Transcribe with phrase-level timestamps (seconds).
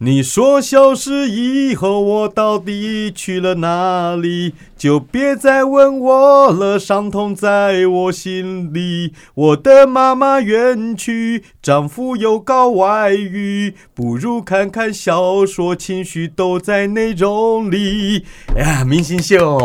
[0.00, 4.54] 你说消失以后，我到底去了哪里？
[4.76, 9.12] 就别再问我了，伤痛在我心里。
[9.34, 18.24] 我的妈妈远去，丈夫又搞外遇，不如看看小说，情绪都在内容里。
[18.54, 19.58] 哎呀，明星秀，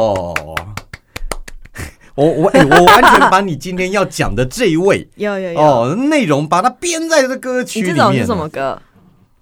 [2.16, 7.96] 我我哎，我完全把你今天要讲的这一位有有有，哦内容，把它编在这歌曲里面。
[7.96, 8.82] 你这种是什么歌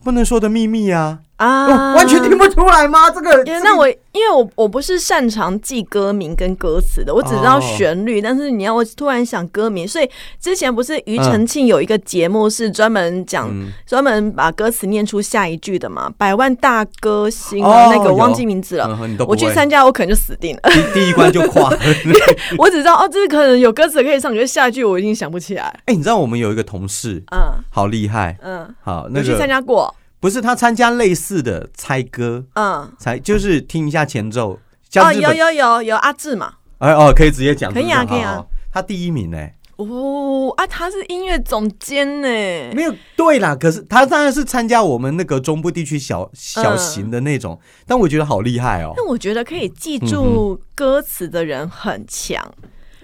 [0.03, 1.19] 不能说的秘密呀！
[1.41, 3.09] 啊哦完全听不出来吗？
[3.11, 10.09] 这个因为那我因为我我不是擅长记歌名跟歌词的，我只知道旋律，但是你要我突然想歌名，所以
[10.39, 18.99] 之前不是庾澄庆有一个节目是专门讲嗯专、门把歌词念出下一句的嘛，百万大歌星那个我忘记名字了。
[19.27, 20.69] 我去参加，我可能就死定了。
[20.69, 21.79] 第第一关就垮了。
[22.57, 25.63] 我只知道哦，这可能有歌词可以唱，可是下一句我已经想不起来。
[25.85, 29.93] 哎，你知道我们有一个同事，嗯好厉害，嗯，好那有去参个加过。
[30.21, 34.59] 不是他参加类似的猜歌，嗯，猜就是听一下前奏。
[34.95, 36.53] 哦，有有有有阿志嘛。
[36.77, 38.45] 哎哦，可以直接讲，可以啊可以啊。
[38.71, 39.37] 他第一名呢，
[39.77, 42.27] 哦啊，他是音乐总监呢。
[42.73, 48.93] 没有对啦，可是他当然是参加我们那个中部地区小小嗯型的那种，但我觉得好厉害哦。
[48.95, 52.53] 但我觉得可以记嗯住歌词的人很强。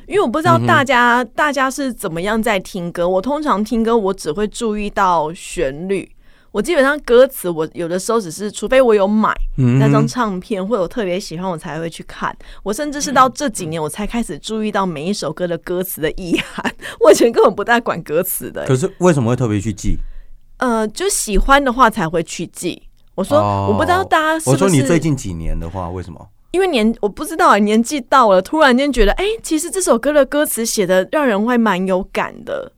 [0.07, 3.09] 因为我不知道大家、大家是怎么样在听歌。
[3.09, 6.09] 我通常听歌，我只会注意到旋律。
[6.51, 12.35] 我基本上歌词，我有的时候只是，除非我有买嗯那张唱片，或者我特别喜欢，我才会去看。
[12.63, 16.73] 我甚至是到这几年，我才开始注意到每一首歌的歌词的意涵。
[16.99, 19.97] 我以前根本不太管歌词的、可是为什么会特别去记？
[20.57, 22.81] 呃，就喜欢的话才会去记。
[23.13, 26.27] 我说，哦我不知道大家是不是我说你最近几年的话，为什么？
[26.51, 32.71] 因为年我不知道啊，年纪到了，突然间觉得，哎、其实这首歌的歌词写的让人会蛮有感的，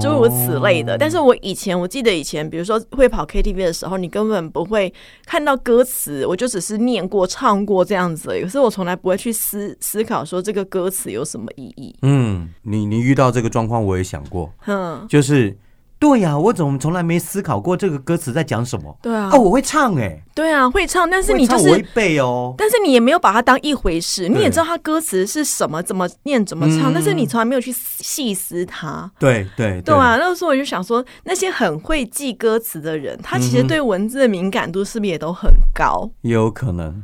[0.00, 0.98] 诸如此类哦的。
[0.98, 4.92] 但是我以前我记得以前，比如说会跑 KTV 的时候，你根本不会
[5.26, 8.42] 看到歌词，我就只是念过、唱过这样子而已。
[8.42, 11.94] 可是我从来不会去思思考说这个歌词有什么意义。
[12.02, 15.56] 嗯，你你遇到这个状况，我也想过，嗯，就是
[16.02, 18.98] 对呀、我怎么从来没思考过这个歌词在讲什么？
[19.00, 21.88] 对啊，哦，我会唱哎、对啊，会唱，但是你就会唱我会是。
[21.94, 22.52] 背哦。
[22.58, 29.08] 但是你也没有把它当一回事，你也知道它歌词是什么，怎么念，怎么唱，嗯但是你从来没有去细思它。
[29.16, 36.10] 对对对啊，那个时候我就想说，那些很会记歌词的人，他其实对文字的敏感度是不是也都很高？
[36.22, 37.00] 也有可能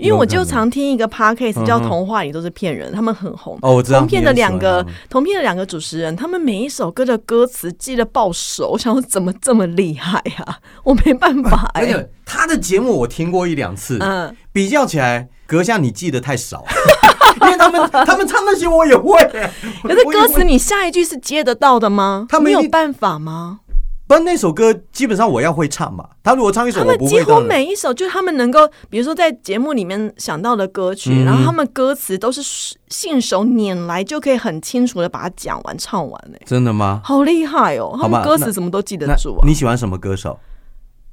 [0.00, 3.58] 因为我就常听一个 podcast 叫《童话里都是骗人》，他们很红。
[3.62, 3.98] 哦，我知道。
[3.98, 16.64] 同片的两个同片的两个主持人，他们每一首歌的歌词记得爆熟，我想说怎么这么厉害呀、我没办法哎、 而且他的节目我听过一两次，嗯，比较起来，阁下你记得太少，
[17.42, 19.18] 因为他们他们唱那些我也会，
[19.82, 22.26] 可是歌词你下一句是接得到的吗？
[22.42, 23.60] 你有办法吗？
[24.10, 26.04] 不然那首歌基本上我要会唱嘛。
[26.20, 32.42] 他如果唱一首我他们几乎每一首，就是他们能够，比如说在节目里面想到的歌曲，嗯然后他们歌词都是
[32.88, 37.00] 信手拈来，就可以很清楚的把它讲完、唱完呢、真的吗？
[37.04, 37.90] 好厉害哦！
[37.92, 39.46] 他好吧们歌词那怎么都记得住啊？
[39.46, 40.36] 你喜欢什么歌手？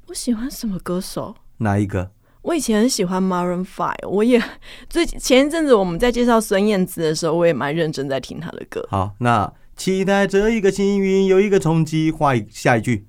[0.08, 1.36] 我喜欢什么歌手？
[1.58, 2.10] 哪一个？
[2.42, 4.42] 我以前很喜欢 Maroon Five，我也
[4.90, 8.84] 最前一阵子我们在介绍孙燕姿的时候，我也蛮认真在听她的歌。
[8.90, 9.48] 好，那
[9.78, 13.06] 期待这一个幸运，有一个冲击，画一下一句。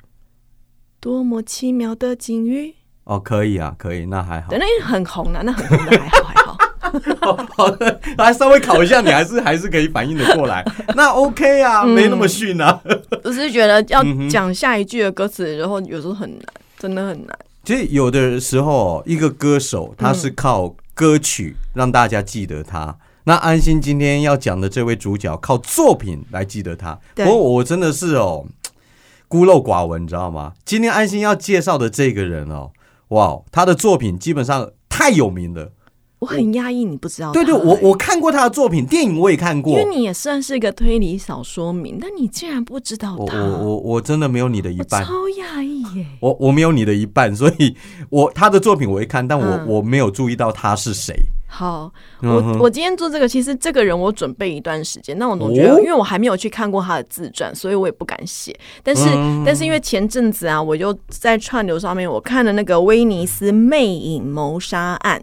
[0.99, 2.75] 多么奇妙的境遇，
[3.05, 4.59] 哦，可以啊，可以，那还好对，。
[4.59, 7.47] 那很红的，那很红的，还好还好。
[7.55, 10.63] 好的，来稍微考一下，你还是还是可以反应的过来。
[10.95, 12.79] 那 OK 啊，嗯没那么逊啊。
[13.23, 16.41] 我只是觉得要讲下一句的歌词，然后有时候很难，
[16.77, 17.39] 真的很难。
[17.63, 22.95] 其实有的时候，一个歌手他是靠歌曲让大家记得他。
[23.29, 26.99] 那安心今天要讲的这位主角，靠作品来记得他。
[27.13, 28.43] 不过我真的是哦，
[29.29, 30.53] 孤陋寡闻，你知道吗？
[30.65, 32.71] 今天安心要介绍的这个人哦，
[33.09, 35.73] 哇，他的作品基本上太有名了。
[36.17, 37.33] 我很压抑，你不知道他。
[37.33, 39.95] 对对，我我看过他的作品，电影我也看过因为。
[39.95, 45.05] 你也算是一个推理小说迷，但你竟然不知道他，我我我我真的没有你的一半。
[45.05, 46.07] 超压抑耶。
[46.19, 47.77] 我我没有你的一半，所以
[48.09, 51.15] 我他的作品我会看，但我、嗯我没有注意到他是谁。
[51.51, 51.91] 好，
[52.21, 52.59] 嗯我哼。
[52.59, 55.79] 我今天做这个，其实这个人我准备一段时间，那我总觉得，哦？
[55.79, 58.57] 因为我还没有去看过他的自传，所以我也不敢写。
[58.83, 59.43] 但是，嗯。
[59.43, 65.19] 但是因为前阵子啊，我就在串流上面我看了那个威尼斯魅影谋杀案，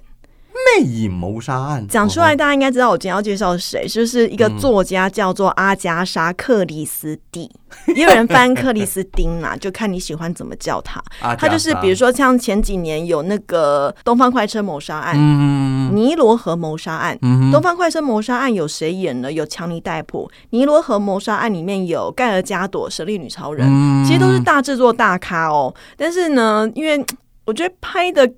[0.67, 7.51] 魅影谋杀案讲出来大家应该知道我今天要介绍是谁，就是一个嗯作家叫做阿加莎·克里斯蒂，
[7.95, 11.01] 也有人翻克里斯汀啦， 就看你喜欢怎么叫他。
[11.21, 17.17] 啊他就是比如，说像前几年有那个东方快车谋杀案、嗯尼罗河谋杀案。
[17.23, 19.31] 嗯东方快车谋杀案有谁演呢？
[19.31, 20.29] 有强尼戴普。
[20.51, 25.73] 尼罗河谋杀案里面有盖尔加朵、神力女超人，嗯其实都是大制作大咖哦。
[25.97, 27.05] 但是呢，因为
[27.45, 28.29] 我觉得拍的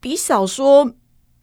[0.00, 0.90] 比小说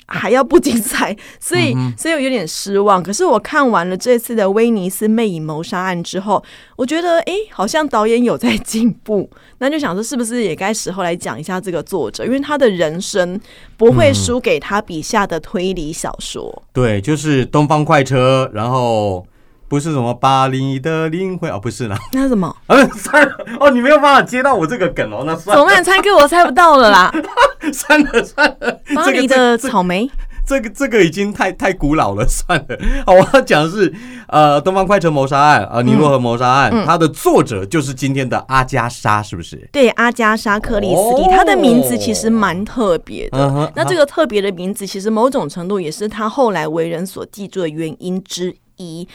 [0.06, 3.02] 还要不精彩， 所以所以我有点失望。
[3.02, 6.44] 可是我看完了这次的威尼斯魅影谋杀案之后，
[6.76, 9.30] 我觉得诶，好像导演有在进步，
[9.60, 13.40] 那就想说是不是也该时候来讲一下这个作者，因为他的人生
[13.78, 16.64] 不会输给他笔下的推理小说。
[16.74, 19.26] 对，就是东方快车，然后
[19.74, 22.56] 不是什么巴黎的灵魂哦，不是啦， 那是什么？
[22.68, 25.84] 嗯， 算了哦，你没有办法接到我这个梗哦，那算了，怎么办？
[25.84, 27.12] 猜歌我猜不到了啦。
[27.74, 30.08] 算了算了，巴黎的草莓，
[30.46, 32.78] 这个这个已经太太古老了，算了。
[33.04, 33.92] 好，我要讲的是
[34.28, 39.68] 呃，《东方快车谋杀案》啊，《尼罗河谋杀案》，它的作者就是今天的阿加莎，是不是？
[39.72, 43.40] 对，阿加莎·克里斯蒂，哦她的名字其实蛮特别的。
[43.40, 48.56] 嗯那这个特别的名字，其实某种程度也是她后来为人所记住的原因之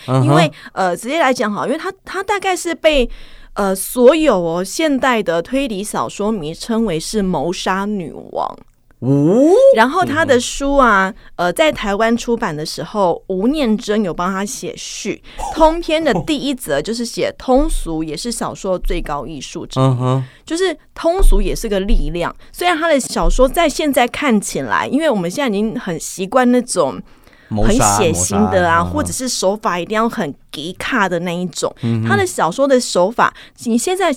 [0.07, 3.09] 因为呃，直接来讲好，因为她她大概是被
[3.55, 8.59] 呃所有哦现代的推理小说迷称为是谋杀女王。
[9.01, 15.23] 哦，然后他的书啊，呃，在台湾出版的时候，吴念真有帮他写序。
[15.55, 19.83] 通篇的第一则就是写通俗，也是小说的最高艺术之一。
[20.45, 22.35] 就是通俗也是个力量。
[22.51, 27.01] 虽然他的小说在现在看起来，因为我们现在已经很习惯那种
[27.51, 31.75] 很血腥的啊，或者是手法一定要很极卡的那一种。
[31.83, 33.33] 嗯他的小说的手法，
[33.65, 34.15] 你现在。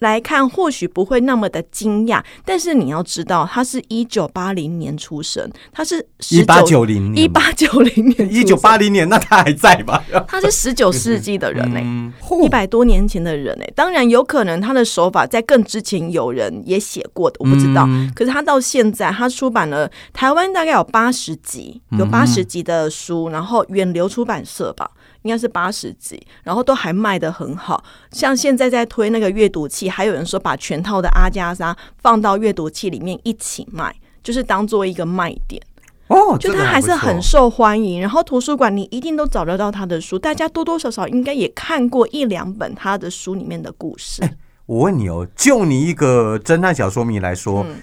[0.00, 10.02] 来看，或许不会那么的惊讶，但是你要知道，他是一九八零年出生，他是一八九零一八九零年，一九八，零年，那他还在吧？
[10.28, 12.12] 他是十九世纪的人呢、嗯
[12.42, 17.84] 一百多年前的人哎、当然有可能他的手法在更之前有人也写过的，我不知道。
[17.88, 18.10] 嗯。
[18.14, 24.90] 可是他到现在，他出版了台湾大概有八十集，有八十集的书，然后远流出版社吧，
[25.24, 27.82] 应该是八十几，然后都还卖的很好。
[28.12, 35.60] 像现在在推那个阅读器，还有人说把全套的阿加莎放到阅读器里面一起卖，就是当做一个卖点。
[36.08, 44.22] 哦，就他还是很受欢迎，然后图书馆你一定都找得到他的书，大家多多少少应该也看过一两本他的书里面的故事。
[44.66, 47.76] 我问你哦，就你一个侦探小说迷来说，嗯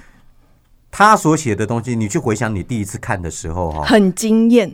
[0.92, 4.72] 他所写的东西，你去回想你第一次看的时候哈，很惊艳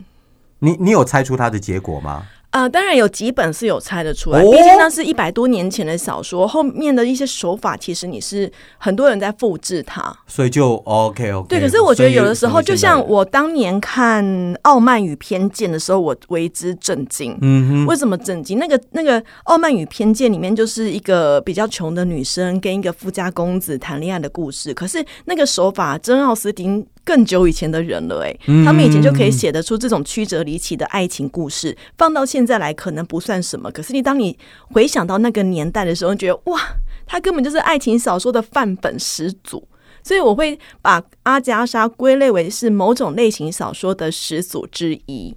[0.59, 2.25] 你你有猜出他的结果吗？
[2.49, 10.15] 啊、当然有几本是有猜得出来，哦毕竟那是一百多年前的小说，后面的一些手法其实你是很多人在复制它。
[10.25, 11.47] 所以就 OK OK。
[11.47, 14.25] 对，可是我觉得有的时候，就像，我当年看
[14.63, 17.37] 《傲慢与偏见》的时候，我为之震惊。
[17.41, 18.57] 嗯哼，为什么震惊？
[18.57, 34.37] 那个那个《傲慢与偏见》里面就是一个比较穷的女生跟一个富家公子谈恋爱的故事，可是那个手法，珍奥斯汀更久以前的人了、欸，嗯他们以前就可以写得出这种曲折离奇的爱情故事，放到现在来可能不算什么，可是你当你
[34.71, 36.59] 回想到那个年代的时候，你觉得哇，
[37.05, 39.67] 他根本就是爱情小说的范本始祖。
[40.03, 45.35] 所以我会把阿加莎归类为是某种类型小说的始祖之一。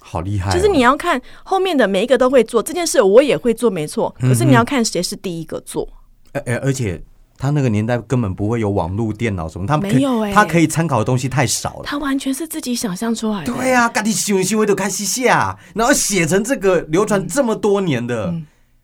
[0.00, 4.12] 好厉害哦，就是你要看后面的每一个都会做这件事，我也会做，没错。
[4.18, 5.86] 可是你要看谁是第一个做，
[6.32, 7.00] 呃呃，而且
[7.38, 11.82] 他那个年代根本不会有网络电脑什么，他们没有欸他可以参考的东西太少了。
[11.84, 13.52] 他完全是自己想象出来的。
[13.52, 18.34] 对啊，赶紧修一修，就开始下，然后写成这个流传这么多年的，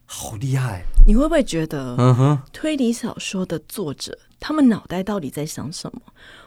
[0.07, 0.85] 好厉害。
[1.07, 6.01] 你会不会觉得嗯哼，推理小说的作者他们脑袋到底在想什么？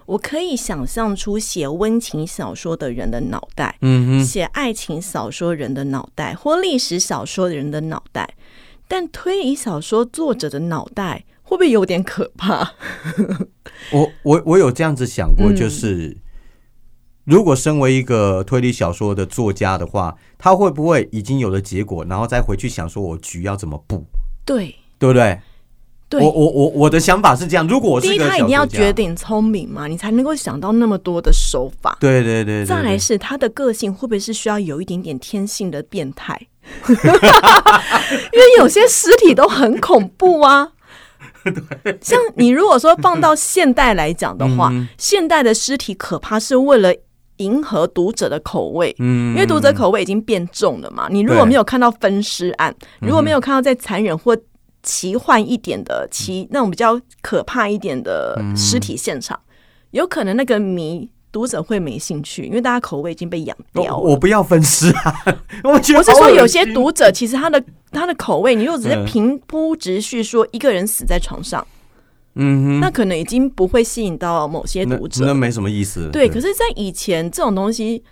[0.07, 8.35] 我可以想象出写温情小说的人的脑袋，嗯哼，写爱情小说人的脑袋，或历史小说的人的脑袋，
[8.87, 12.73] 但推理小说作者的脑袋会不会有点可怕？
[13.91, 16.17] 我我我有这样子想过，嗯就是、
[17.23, 24.03] 如果身为一个推理小说的作家的话，他会不会已经有了结果，然后再回去想说我局要怎么布，
[24.45, 25.39] 对对不对？
[26.09, 31.95] 对，我我我我的想法是这样，如果我是第一，个他一定要绝，顶聪明嘛，你才能够想到那么多的手法。
[32.01, 36.37] 对对对对再来是他的个性会不会是需要有一点点天性的变态？
[36.87, 40.71] 因为有些尸体都很恐怖啊。
[42.01, 44.87] 像你如果说放到现代来讲的话，嗯。
[44.97, 46.93] 现代的尸体可怕是为了
[47.37, 49.33] 迎合读者的口味，嗯。
[49.33, 51.07] 因为读者口味已经变重了嘛。
[51.09, 54.37] 你如果没有看到分尸案，如果没有看到再残忍或
[54.83, 59.37] 奇幻一点的奇那种比较可怕一点的尸体现场，
[59.91, 63.95] 有可能那个迷读者会没兴趣，因为大家口味已经被养掉了。
[63.95, 65.13] 我我不要分尸啊！
[65.63, 71.63] 我觉得我是说，有些读者其实他的他的口味，你如果只是嗯平铺直叙说一个人死在床上，
[72.33, 75.33] 嗯哼，那可能已经不会吸引到某些读者那。
[75.35, 76.09] 没什么意思。
[76.11, 78.03] 对，可是，在以前这种东西，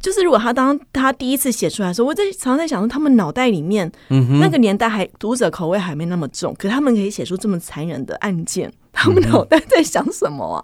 [0.00, 10.58] 就是如果他当他第一次写出来的时候，我在常常在想说，他们脑袋里面、嗯哼，那个年代还读者口味还没那么重，可他们可以写出这么残忍的案件，他们脑袋在想什么啊？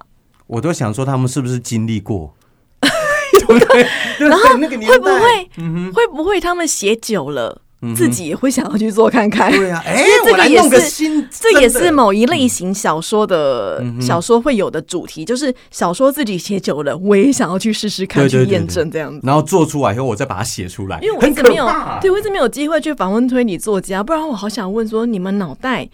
[0.49, 2.35] 我都想说他们是不是经历过？
[3.47, 3.87] 对不对？
[4.19, 9.51] 然后那个会不会嗯，会不会他们写久了，嗯自己也会想要去做看看？
[9.51, 19.21] 对啊，哎、这个也是新，这也是某一类型小说的小说会有的主题，就是小说自己写久了，我也想要去试试看，去验证这样子。
[19.23, 25.89] 然后做出来以后，我再把它写出来，因为我一直没有怕，对我一直没有机会去访问推理作家，不然我好想问说，你们脑袋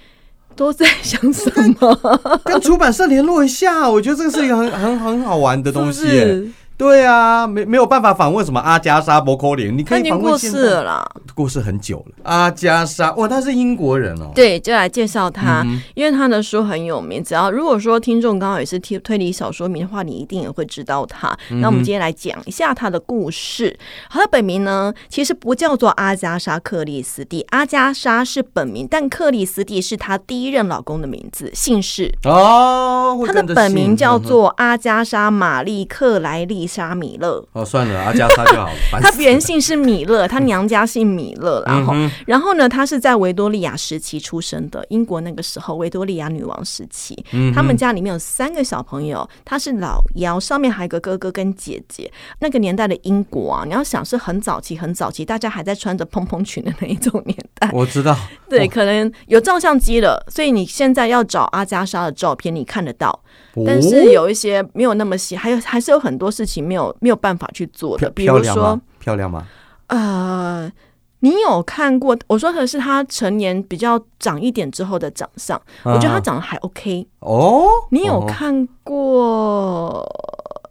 [0.57, 2.41] 都在想什么？
[2.45, 6.53] 跟出版社联络一下，我觉得这个是一个很很很好玩的东西。
[6.75, 6.79] 是？
[6.79, 11.09] 对啊，没没有办法访问什么阿加莎·伯科林，你可以他已经过世了啦。
[11.35, 12.15] 过世很久了。
[12.25, 14.31] 阿加莎，哇，他是英国人哦。
[14.35, 17.23] 对，就来介绍他，嗯因为他的书很有名。
[17.23, 21.37] 只要如果说听众刚好也是推推理小说迷的话，你一定也会知道他。
[21.51, 23.77] 嗯那我们今天来讲一下他的故事。
[24.11, 32.13] 他的本名呢，其实不叫做阿加莎·克里斯蒂，阿加莎是本名，但克里斯蒂是她第一任老公的名字，姓氏。
[32.25, 37.47] 哦，会她的本名叫做阿加莎·玛丽·克莱丽莎·米勒。
[37.53, 38.73] 哦，算了，阿加莎就好了。
[38.91, 52.11] 烦她原姓是米勒，她娘家姓米勒，然后、嗯然后呢，她是在维多利亚时期出生的，英国那个时候维多利亚女王时期，嗯他们家里面有三个小朋友，她是老幺，上面还有个哥哥跟姐姐。
[52.39, 57.69] 那个年代的英国啊，你要想是很早期、很早期，大家还在穿着蓬蓬裙的那一种年代。
[57.75, 58.17] 我知道，
[58.49, 63.19] 对，哦可能有照相机了，所以你现在要找阿加莎的照片，你看得到，
[63.67, 68.83] 但是哦有一些没有那么细，还有还是有很多事情没有没有办法去做的，比如说漂亮吗？
[68.99, 69.47] 漂亮吗？
[69.89, 70.73] 呃，
[71.21, 72.17] 你有看过？
[72.27, 77.07] 我说的是他成年比较长一点之后的长相，我觉得他啊长得还 OK。
[77.21, 80.01] 哦，你有哦看过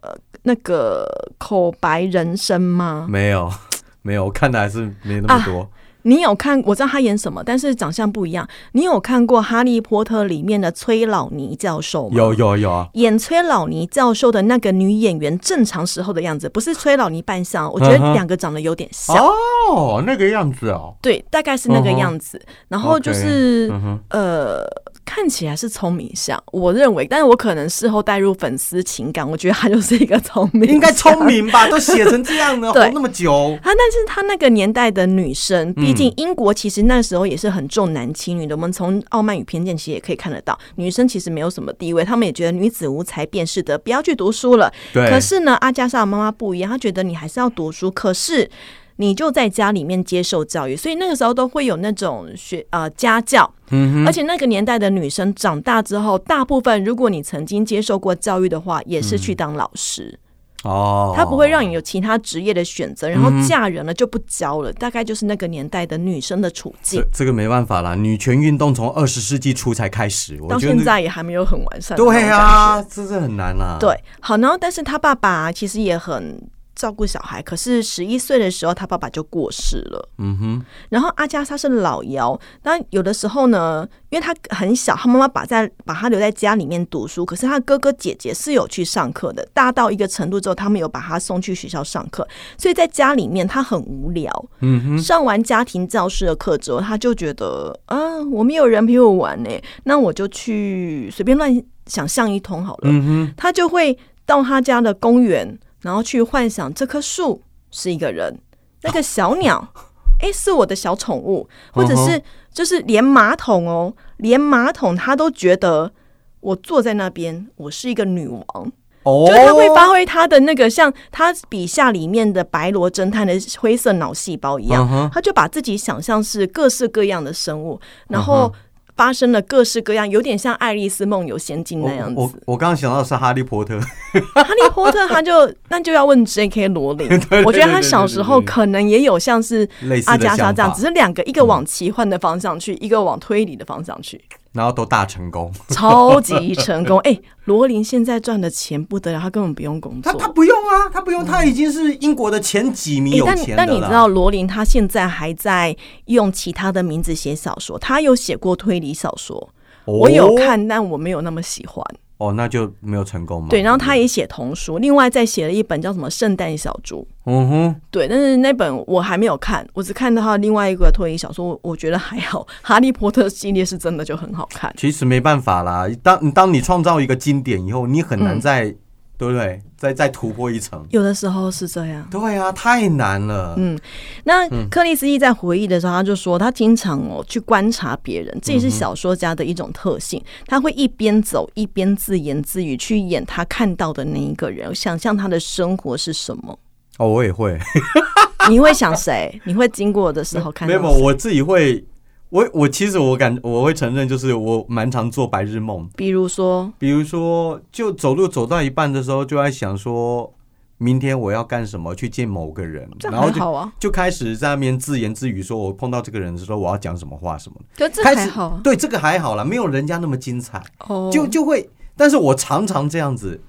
[0.02, 1.06] 呃那个
[1.38, 3.06] 口白人生吗？
[3.08, 3.50] 没有？
[4.02, 5.70] 没有，我看的还是没那么啊多。
[6.04, 6.62] 你有看？
[6.66, 8.46] 我知道他演什么，但是长相不一样。
[8.72, 12.16] 你有看过《哈利波特》里面的崔老尼教授吗？
[12.16, 19.16] 有有有啊，演崔老尼教授的那个女演员正常时候的样子，不是崔老尼扮相，我觉得两个长得有点像。
[19.16, 20.94] 哦，那个样子哦。
[21.00, 22.40] 对，大概是那个样子。
[22.68, 24.62] 然后就是、嗯，呃，
[25.04, 31.24] 看起来是聪明相，我认为，但是我可能事后带入粉丝情感，我觉得他就是一个聪明，应该聪。
[31.24, 31.68] 明吧？
[31.68, 33.58] 都写成这样了， 对活那么久。
[33.62, 38.54] 他，但是他那个年代的女生，毕嗯竟英国其实那时候也是很重男轻女的。
[38.54, 44.70] 我们从《傲慢与偏见》其实也可以看得到，女生其实没有什么地位，他们也觉得女子无才便是德，不要去读书了。
[44.92, 48.50] 对，可是呢，阿加莎的妈妈不一样，她觉得你还是要读书，可是
[48.96, 60.18] 你就在家里面接受教育，所以那个时候都会有那种学呃家教，嗯而且那个年代的女生长大之后，大部分如果你曾经接受过教育的话，也是去当老师，
[60.62, 67.08] 哦，她不会让你有其他职业的选择，然后嫁人了就不教了，大概就是那个年代的女生的处境这。
[67.18, 72.28] 这个没办法啦，女权运动从二十世纪初才开始，我到现在也还没有很完善对。
[72.28, 73.76] 啊，这是很难啊。
[73.80, 76.40] 对，好，然后但是他爸爸其实也很
[76.74, 80.08] 照顾小孩，可是十一岁的时候他爸爸就过世了。
[80.18, 92.26] 嗯哼，然后阿加莎是老幺，那有的时候呢，因为他很小，他妈妈把在把他留在家里面读书，可是他哥哥姐姐是有去上课的，大到一个程度之后，他们有把他送去学校上课，
[92.58, 94.30] 所以在家里面他很无聊。
[94.60, 99.50] 嗯哼，上完家庭教师的课之后，他就觉得啊，我没有人陪我玩呢，
[99.84, 102.90] 那我就去随便乱想象一通好了。
[102.90, 108.38] 嗯哼，他就会到他家的公园，然后去幻想这棵树是一个人，
[108.82, 109.68] 那个小鸟，
[110.22, 115.92] 诶，是我的小宠物，或者是就是连马桶哦，连马桶他都觉得
[116.40, 118.72] 我坐在那边，我是一个女王，
[119.02, 128.54] 哦，就他会发挥他的那个像他笔下里面的白罗侦探的灰色脑细胞一样他就把自己想象是各式各样的生物，然嗯后
[128.96, 132.14] 发生了各式各样，有点像《爱丽丝梦游仙境》那样子。
[132.16, 136.68] 我我刚刚想到的是哈利波特，哈利波特他就 那就要问 J.K.
[136.68, 137.08] 罗琳，
[137.44, 139.68] 我觉得他小时候可能也有像是
[140.06, 144.20] 阿加莎这样，只是两个一个往奇幻的方向去，一个往推理的方向去，
[144.54, 145.52] 然后都大成功。
[145.68, 146.98] 超级成功。
[147.00, 150.10] 哎、罗琳现在赚的钱不得了，他根本不用工作。
[150.10, 159.50] 他他不用啊，他不用，他已经是英国的前几名但有钱的了但你知道罗琳他现在还在用其他的名字写小说，他有写过推理小说，
[159.84, 161.84] 我有看，但我没有那么喜欢。
[162.28, 163.48] 哦，那就没有成功嘛。
[163.48, 167.06] 对，然后他也写童书，另外再写了一本叫什么《圣诞小猪》。
[167.26, 174.72] 嗯哼，对，但是那本我还没有看，我只看到他另外一个推理小说，我我觉得还好，《哈利波特》系列是真的就很好看。
[174.76, 175.86] 其实没办法啦。
[176.02, 178.74] 当当你创造一个经典以后，你很难嗯再
[179.16, 179.62] 对不对？
[179.76, 180.84] 再再突破一层。
[180.90, 182.06] 有的时候是这样。
[182.10, 183.54] 对啊，太难了。
[183.56, 183.78] 嗯，
[184.24, 190.22] 那克里斯蒂在回忆的时候，他就说他经常哦去观察别人，这也是小说家的一种特性。
[190.46, 196.58] 他会一边走一边自言自语，去演他看到的那一个人，想象他的生活是什么。
[196.98, 197.58] 哦，我也会。
[198.50, 199.40] 你会想谁？
[199.44, 200.66] 你会经过的时候看？
[200.66, 201.84] 没有，我自己会。
[202.30, 205.88] 我我其实我感我会承认，就是我蛮常做白日梦。
[205.94, 210.34] 比如说，比如说，就走路走到一半的时候，就在想说，
[210.78, 211.94] 明天我要干什么？
[211.94, 217.88] 去见某个人，然后就就开始在那边自言自语，说我碰到这个人的时候，我要讲什么话什么的。
[217.88, 220.60] 这还好，对这个还好了，没有人家那么精彩。
[220.88, 223.40] 哦，就就会，但是我常常这样子，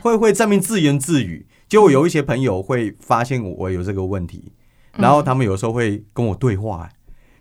[0.00, 1.46] 会会在面自言自语。
[1.68, 4.52] 就有一些朋友会发现我有这个问题，
[4.96, 6.88] 然后他们有时候会跟我对话。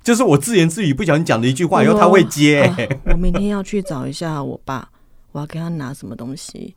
[0.04, 2.72] 就是我自言自语不小心讲的一句话，然后他会接。
[3.06, 4.90] 我明天要去找一下我爸，
[5.32, 6.76] 我要给他拿什么东西。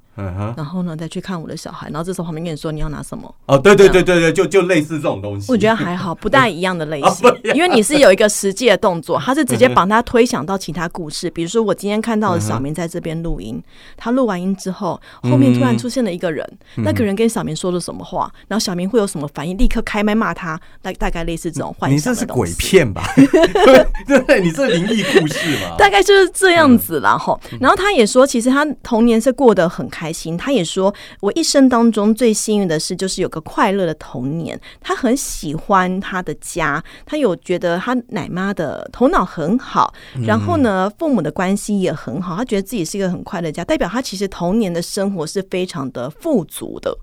[0.56, 3.34] 然后呢，再去看我的小孩，然后这时候旁边跟你说你要拿什么？
[3.46, 5.50] 哦，对对对对对，就就类似这种东西。
[5.50, 11.28] 我觉得还好，不大一样的类型， 因为你是有一个实际的动作，他是直接把他推想到其他故事。
[11.30, 13.60] 比如说，我今天看到的小明在这边录音，
[13.96, 19.58] 他录完音之后，后面突然出现了一个人，那个人跟小明说了什么话，然后小明会有什么反应？
[19.58, 21.96] 立刻开麦骂他，大大概类似这种幻想。
[21.96, 23.02] 你这是鬼片吧？
[24.06, 25.74] 对，你这灵异故事嘛？
[25.78, 30.03] 大概就是这样子，然后，然后他也说，其实他童年是过得很开。
[30.04, 34.60] 开心，他也说，我一生当中最幸运的事就是有个快乐的童年。
[34.82, 39.94] 他很喜欢他的家，他有觉得他奶妈的头脑很好，
[40.26, 46.94] 然后呢，父母的关系也很好，他觉得自己是一个很快乐家，代表他其实童年的生活是非常的富足的。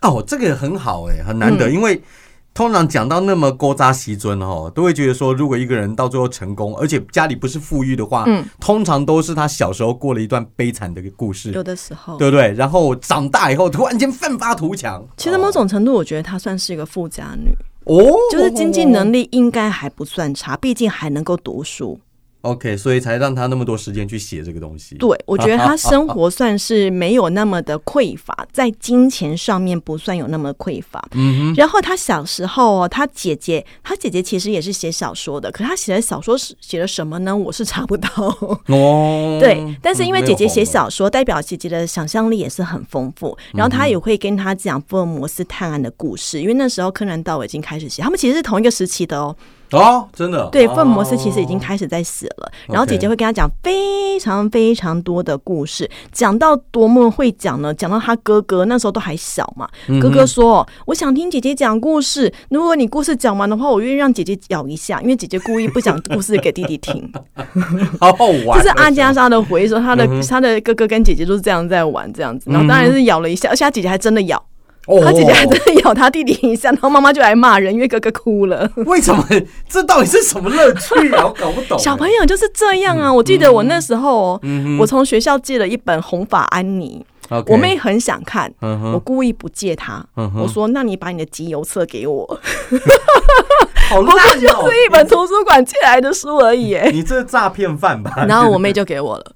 [0.00, 2.02] 哦，这个很好哎，很难得，因为。
[2.54, 12.52] 通常讲到那么勾扎西尊哦，都会觉得说，如果一个人到最后成功，而且家里不是富裕的话，嗯，通常都是他小时候过了一段悲惨的一个故事，有的时候，对不对？
[12.52, 15.02] 然后长大以后突然间奋发图强。
[15.16, 17.50] 其实某种程度，我觉得她算是一个富家女
[17.84, 21.98] 哦，就是经济能力应该还不算差，毕竟还能够读书。
[22.42, 24.96] OK，所以才让他那么多时间去写这个东西。
[24.96, 31.02] 对，我觉得他生活 算是没有那么的匮乏，在金钱上面不算有那么匮乏。
[31.12, 31.54] 嗯哼。
[31.54, 37.36] 然后他小时候哦，他姐姐，他姐姐其实也是写小说的，可他写的小说是写了什么呢？
[37.36, 38.08] 我是查不到。
[38.66, 39.38] 哦。
[39.38, 43.38] 对，但是因为姐姐写小说，代表姐姐的想象力也是很丰富。
[43.54, 49.36] 然后他也会跟他讲福尔摩斯探案的故事，因为那时候柯南道尔已经开始写，他们其实是同一个时期的哦。
[49.76, 57.72] 哦，真的，对，福尔摩斯其实已经开始在死了，然后姐姐会跟他讲非常非常多的故事，讲到多么会讲呢？
[57.74, 59.68] 讲到他哥哥那时候都还小嘛，
[60.00, 67.10] 哥哥说：“我想听姐姐讲故事，如果你故事讲完的话，我愿意让姐姐咬一下，因为姐姐故意不讲故事给弟弟听。
[67.98, 74.42] ”好好玩， 这是阿加莎的回忆，说他的他的哥哥跟姐姐都是这样在玩这样子，然后当然是咬了一下，而且他姐姐还真的咬。
[75.02, 78.68] 他姐姐还真的咬他弟弟一下，然后妈妈就来骂人，因为哥哥哭了。
[78.86, 79.24] 为什么？
[79.68, 81.24] 这到底是什么乐趣啊？
[81.26, 81.78] 我搞不懂。
[81.78, 83.12] 小朋友就是这样啊！
[83.12, 84.40] 我记得我那时候，
[84.78, 87.04] 我从学校借了一本《红发安妮》，
[87.46, 90.04] 我妹很想看，我故意不借她。
[90.14, 92.40] 我说：“那你把你的集邮册给我。”
[93.88, 94.32] 好烂哦！
[94.40, 96.76] 就是一本图书馆借来的书而已。
[96.92, 98.24] 你这是诈骗犯吧？
[98.26, 99.32] 然后我妹就给我了。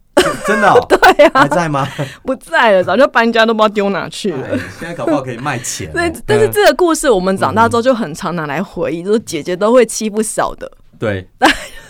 [0.46, 0.72] 真的？
[0.88, 1.86] 对啊，还在吗？
[2.24, 4.48] 不在了，早就搬家，都不知道丢哪去了。
[4.78, 5.90] 现在搞不好可以卖钱。
[5.92, 10.70] 对，但是这个故事我们长大之后就很常拿来回忆，就是姐姐都会欺负小的。
[10.98, 11.28] 对，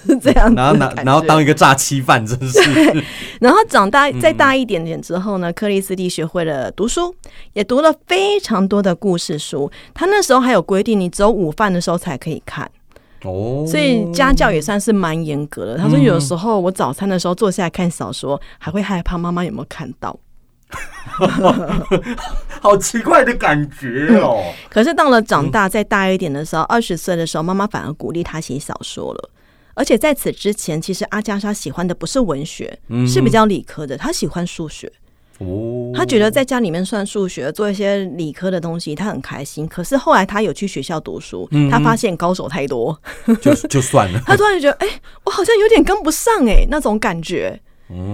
[0.05, 0.53] 是 这样。
[0.55, 2.61] 然后拿，然后当一个诈欺犯，真是。
[3.41, 7.15] 然后长大再大一点点之后呢，克里斯蒂学会了读书，
[7.53, 9.71] 也读了非常多的故事书。
[9.95, 12.69] 他那时候还有规定，你只有午饭的时候才可以看。
[13.27, 15.77] 哦，所以家教也算是蛮严格的。
[15.77, 20.19] 他说，有时候我早餐的时候坐下来看小说，还会害怕妈妈有没有看到，
[22.61, 24.43] 好奇怪的感觉哦。
[24.71, 29.31] 可是到了长大再大一点的时候，二十岁的时候，妈妈反而鼓励他写小说了。
[29.75, 34.91] 而且在此之前，其实阿加莎喜欢的不是文学，是比较理科的，他喜欢数学。
[35.39, 39.67] 哦，他觉得在家里面算数学，做一些理科的东西，他很开心。
[39.69, 42.99] 可是后来他有去学校读书，他发现高手太多，
[43.41, 44.21] 就就算了。
[44.27, 47.61] 他突然就觉得，哎，我好像有点跟不上哎，那种感觉。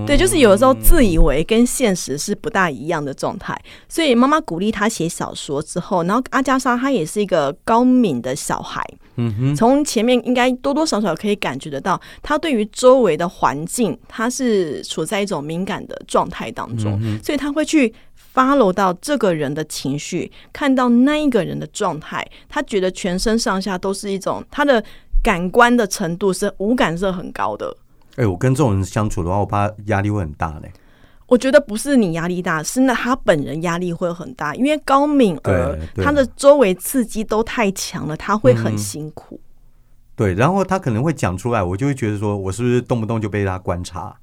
[0.07, 3.59] 对，就是有的时候自以为跟现实是不大一样的状态，
[3.89, 17.95] 所以妈妈鼓励他写小说之后，然后阿加莎她也是一个高敏的小孩，嗯哼，从前面应该多多少少可以感觉得到，他对于周围的环境，他是处在一种敏感的状态当中，所以他会去
[18.35, 24.85] follow 到这个人的情绪，看到那一个人的状态，他觉得全身上下都是一种他的
[25.23, 27.75] 感官的程度是五感是很高的。
[28.17, 30.71] 哎，我跟这种人相处的话，我怕压力会很大嘞。
[31.27, 39.41] 我觉得不是你压力大，是那他本人压力会很大，因为高敏儿他的周围刺激都太强了，他会很辛苦。
[40.15, 44.15] 对，然后他可能会讲出来，我就会觉得说，我是不是动不动就被他观察？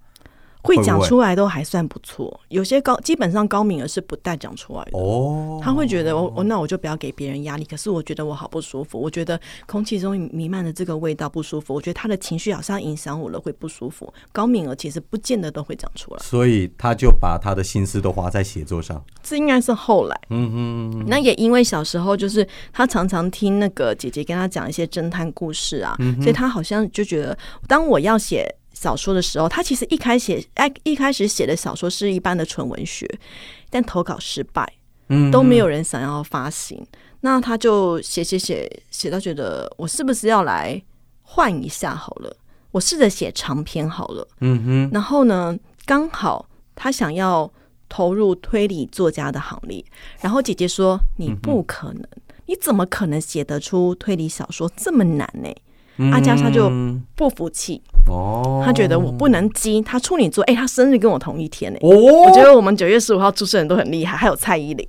[0.62, 4.98] 会讲出来都还算不错，有些高基本上高敏儿是不带讲出来的。
[4.98, 14.14] 哦，他会觉得我我那我就不要给别人压力，可是我觉得我好不舒服，我觉得空气中弥漫的这个味道不舒服，我觉得他的情绪好像影响我了，会不舒服。
[14.34, 19.02] 高敏儿其实不见得都会讲出来，所以他就把他的心思都花在写作上。
[19.24, 20.22] 这应该是后来。
[20.30, 33.06] 嗯哼，那也因为小时候就是他常常听那个姐姐跟他讲一些侦探故事啊，所以他好像就觉得，当我要写小说的时候，他其实一开始哎一开始写的小说是一般的纯文学，
[33.70, 34.66] 但投稿失败，
[35.10, 36.82] 嗯都没有人想要发行，
[37.20, 40.82] 那他就写写写写到觉得我是不是要来
[41.22, 42.34] 换一下好了，
[42.72, 47.52] 我试着写长篇好了，嗯哼，然后呢，刚好他想要
[47.90, 49.84] 投入推理作家的行列，
[50.22, 52.08] 然后姐姐说：“你不可能，
[52.46, 55.50] 你怎么可能写得出推理小说这么难呢？”
[56.12, 59.82] 阿加莎就嗯不服气，哦，他觉得我不能激。
[59.82, 61.80] 他处女座，哎、他生日跟我同一天呢。
[61.82, 64.88] 哦，我觉得我们九月十五号出生人都很厉害，还有蔡依林，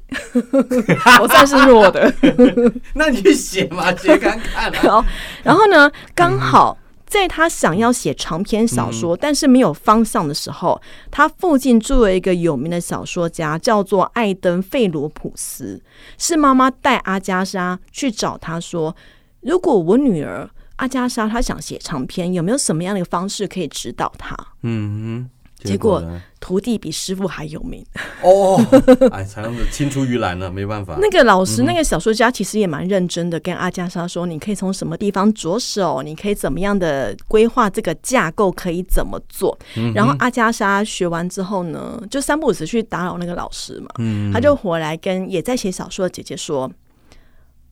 [1.21, 2.13] 我算是弱的。
[2.95, 4.73] 那你去写嘛，写看看啊。
[4.83, 5.05] 然后，
[5.43, 15.83] 然后呢，刚好在他想要写长篇小说，但是没有方向的时候，他附近住了一个有名的小说家，叫做艾登·费罗普斯。
[16.17, 18.95] 是妈妈带阿加莎去找他说
[19.43, 20.49] ：“如果我女儿
[20.81, 25.29] 阿加莎她想写长篇，有没有什么样的一个方式可以指导她嗯
[25.63, 27.85] 哼，结果呢？？”徒弟比师傅还有名。
[28.23, 28.59] 哦，
[29.13, 30.97] 哎，才用的青出于蓝了，没办法。
[30.99, 39.57] 那个老师，那个小说家其实也蛮认真的，跟阿加莎说，你可以从什么地方着手，你可以怎么样的规划这个架构，可以怎么做。
[39.95, 46.73] 然后阿加莎学完之后呢，就三不五时去打扰那个老师嘛，嗯他就回来跟也在写小说的姐姐说，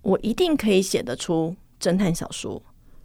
[0.02, 2.62] 我一定可以写得出侦探小说。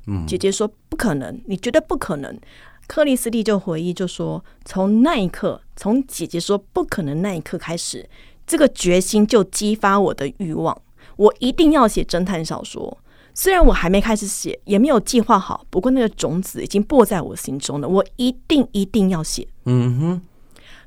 [0.08, 2.38] 嗯姐姐说不可能，你觉得不可能？
[2.86, 8.10] 克里斯蒂就回忆就说，从那一刻，从姐姐说不可能那一刻开始，
[8.46, 10.80] 这个决心就激发我的欲望，
[11.16, 12.98] 我一定要写侦探小说。
[13.34, 19.48] 虽然我还没开始写，也没有计划好，不过那个种子已经播在我心中了，我一定一定要写。
[19.64, 20.22] 嗯哼，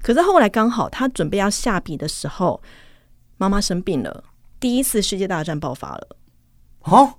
[0.02, 2.60] 可是后来刚好他准备要下笔的时候，
[3.38, 4.22] 妈妈生病了，
[4.60, 6.08] 第一次世界大战爆发了。
[6.82, 7.14] 哦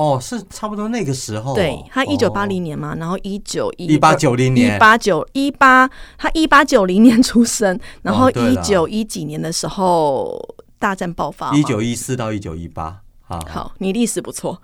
[0.00, 1.54] 哦，是差不多那个时候哦。
[1.54, 10.42] 对他一九八哦零年嘛，然后一九一八九零年一八九一八，他一八九零年出生，然后一九一几年的时候
[10.78, 11.58] 大战爆发嘛。
[11.58, 13.00] 一九一四到一九一八。
[13.20, 14.60] 好，好，你历史不错。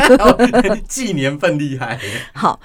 [0.88, 2.00] 记年份厉害。
[2.32, 2.58] 好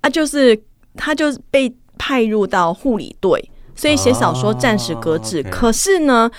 [0.00, 0.60] 啊，就是
[0.96, 5.42] 他就被派入到护理队，所以写小说暂时搁置。
[5.44, 6.30] 可是呢，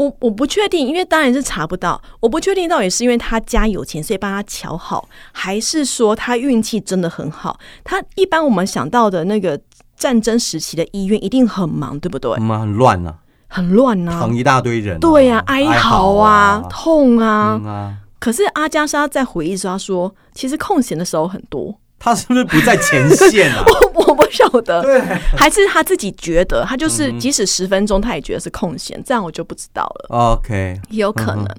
[0.00, 7.58] 我我不确定，因为当然是查不到，我不确定到底是因为他家有钱，所以帮他瞧好，还是说他运气真的很好。
[7.84, 9.60] 他一般我们想到的那个
[9.98, 12.32] 战争时期的医院一定很忙，对不对？
[12.38, 13.14] 嗯，很乱啊，
[13.48, 14.98] 很乱呐、躺一大堆人啊。
[15.00, 17.60] 对呀、哀嚎啊，啊，痛啊。
[17.62, 17.96] 嗯啊。
[18.18, 21.74] 可是阿加莎在回忆说，她说，其实空闲的时候很多。
[22.00, 23.62] 他是不是不在前线啊？
[23.94, 25.00] 我我不晓得，对，
[25.36, 31.44] 还是他自己觉得，他就是嗯即使十分钟，他也觉得是空闲，这样我就不知道了，OK，也有可能。
[31.44, 31.56] 嗯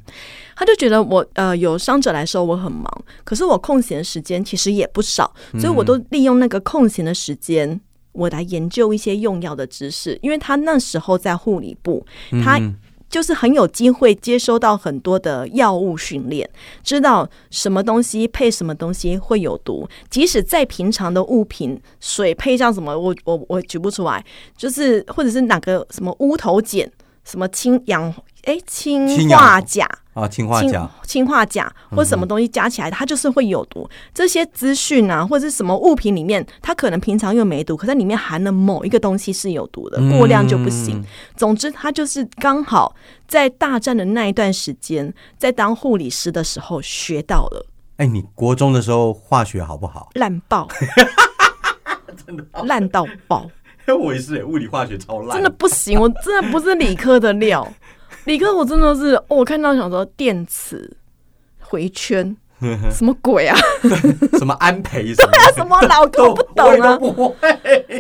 [0.54, 2.86] 他就觉得我呃有伤者来说我很忙，
[3.24, 10.20] 可是我空闲时间其实也不少，所以我都利用那个空闲的时间，我来研究一些用药的知识。
[10.22, 12.06] 因为他那时候在护理部，
[12.44, 12.76] 他嗯
[13.12, 16.50] 就是很有机会接收到很多的药物训练，
[16.82, 19.88] 知道什么东西配什么东西会有毒。
[20.10, 26.90] 即使再平常的物品，水配上什么，我我我举不出来，就是或者是哪个什么乌头碱，
[27.26, 28.14] 什么氢氧
[28.44, 29.88] 哎氢化钾。
[30.14, 33.90] 啊，氰化钾，氢化钾或什么东西加起来，它就是会有毒。
[34.14, 40.98] 这些资讯啊，或者是什么物品里面，它可能平常又没毒，可在里面含了某一个东西是有毒的，过量就不行。
[40.98, 41.06] 嗯
[41.38, 42.94] 总之，它就是刚好
[43.26, 50.10] 在大战的那一段时间，在当护理师的时候学到了，哎，你国中的时候化学好不好？
[50.16, 50.68] 烂爆，
[52.28, 53.50] 真的烂到爆，
[53.98, 57.66] 我也是，物理化学超烂，真的不行，我真的不是理科的料。
[58.26, 60.96] 理科我真的是，哦我看到想说电磁
[61.60, 62.36] 回圈，
[62.92, 63.58] 什么鬼啊？
[64.38, 66.98] 什么安培什么那什么老哥我不懂啊！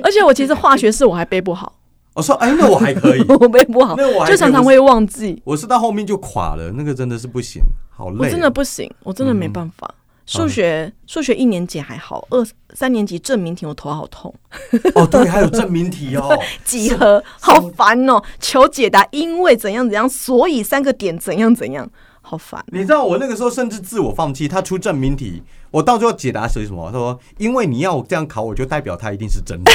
[0.04, 1.74] 而且我其实化学式我还背不好，
[2.14, 5.42] 我说，哎，那我还可以，我背不好那我，还就常常会忘记。
[5.46, 8.18] 我是到后面就垮了，那个真的是不行，好累。
[8.20, 9.90] 我真的不行，我真的没办法。
[10.40, 14.34] 数学数学一年级还好，二三年级证明题我头好痛，
[14.96, 17.22] 哦，对，还有证明题哦，几何？
[17.40, 21.90] 好烦哦，求解答，因为怎样怎样，所以三个点怎样怎样，
[22.32, 22.64] 好烦。
[22.68, 26.90] 你知道我那个时候甚至自我放弃，他出证明题，我到最后解答是什么？
[26.90, 29.72] 他说：“因为你要我这样考，我就代表他一定是真的。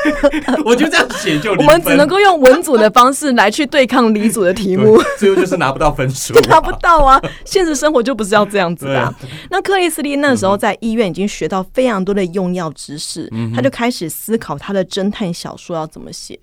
[0.64, 4.98] ”我就这样写就我们只能够用文组的方式来去对抗理组的题目。
[5.18, 7.20] 最后就是拿不到分数，拿不到啊！
[7.44, 9.14] 现实生活就不是要这样子的啊、
[9.50, 16.38] 那克里斯蒂那时候在医院已经学到非常多的用药知识，嗯他就开始思考他的侦探小说要怎么写。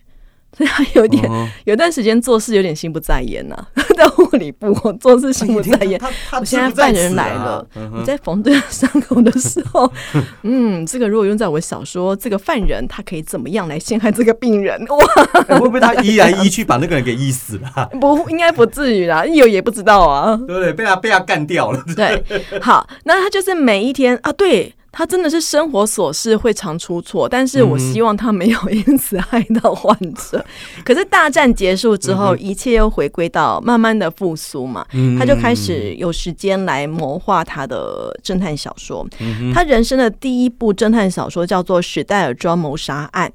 [0.55, 3.55] 所以他有点、嗯有段时间做事有点心不在焉呐、
[3.95, 5.99] 在护理部我做事心不在焉。
[6.39, 9.91] 我现在犯人来了，嗯我在缝这个伤口的时候，
[10.43, 14.79] 嗯，这个如果用在我小说，这个犯人他可以怎么样来陷害这个病人？
[14.87, 17.85] 哇，哎会不会他医来医去把那个人给医死了啊？
[17.99, 20.35] 不，应该不至于啦，有也不知道啊。
[20.47, 20.73] 对不对？
[20.73, 21.83] 被他被他干掉了。
[21.95, 22.23] 对，
[22.61, 30.43] 好，那他就是每一天啊，对他真的是生活琐事会常出错，但是我希望他没有因此害到患者。
[30.83, 34.83] 可是大战结束之后，一切又回归到慢慢的复苏嘛，
[35.19, 39.07] 他就开始有时间来谋划他的侦探小说。
[39.53, 43.29] 他人生的第一部侦探小说叫做《史戴尔庄谋杀案》。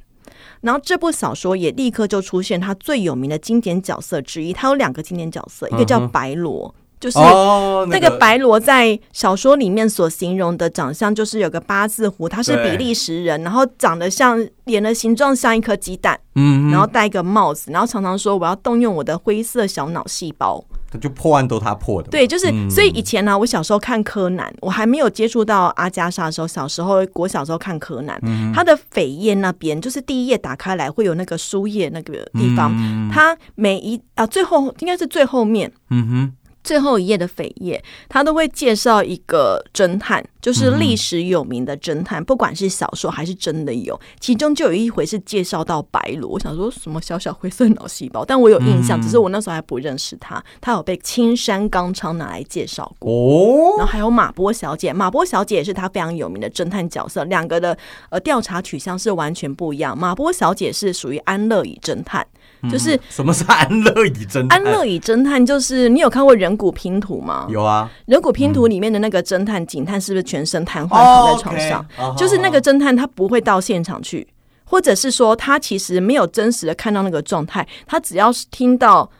[0.62, 20.64] 然后这部小说也立刻就出现他最有名的经典角色之一，他有两个经典角色，一个叫白罗，就是哦，那个白罗在小说里面所形容的长相，就是有个八字胡，他是比利时人，然后长得像脸的形状像一颗鸡蛋，嗯，然后戴一个帽子，然后常常说我要动用我的灰色小脑细胞。
[21.00, 22.10] 就破案都他破的嘛。
[22.10, 28.20] 对，就是所以以前呢、我小时候看柯南，我还没有接触到阿加莎的时候，小时候我小时候看柯南，
[28.54, 32.70] 它的扉页那边就是第一页打开来会有那个书页那个地方，
[33.10, 35.72] 它每一啊最后应该是最后面。
[35.88, 36.32] 嗯哼，
[36.64, 43.98] 最后一页的扉页，他都会介绍一个侦探，就是历史有名的侦探，不管是小说还是真的有。
[44.20, 50.42] 其中就有一回是介绍到白罗，我想说什么小小灰色脑细胞，但我有印象，只是我那时候还不认识他。
[50.61, 53.12] 他有被青山刚昌拿来介绍过。
[53.12, 57.77] 哦然后还有马波小姐，马波小姐也是他非常有名的侦探角色，两个的
[58.11, 59.96] 呃调查取向是完全不一样。
[59.96, 62.27] 马波小姐是属于安乐椅侦探，
[62.70, 64.59] 就是什么是安乐椅侦探？
[64.59, 67.46] 安乐椅侦探，就是你有看过人骨拼图吗？
[67.51, 74.27] 有啊，人骨拼图里面的那个侦探警探是不是全身瘫痪哦躺在床上就是那个侦探他不会到现场去，
[74.64, 79.11] 或者是说他其实没有真实的看到那个状态，他只要是听到。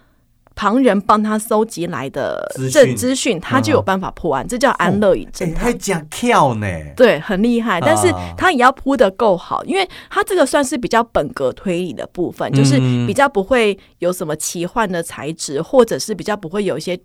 [0.55, 5.65] 旁人帮他搜集来的资讯这资讯，他就有办法破案，这叫安乐椅哎，侦探。
[5.65, 6.67] 还讲跳呢。
[6.97, 16.99] 对，很厉害，但是啊他也要铺的够好，因为他这个算是比较本格推理的部分，就是嗯比较不会有什么奇幻的材质，或者是比较不会有一些。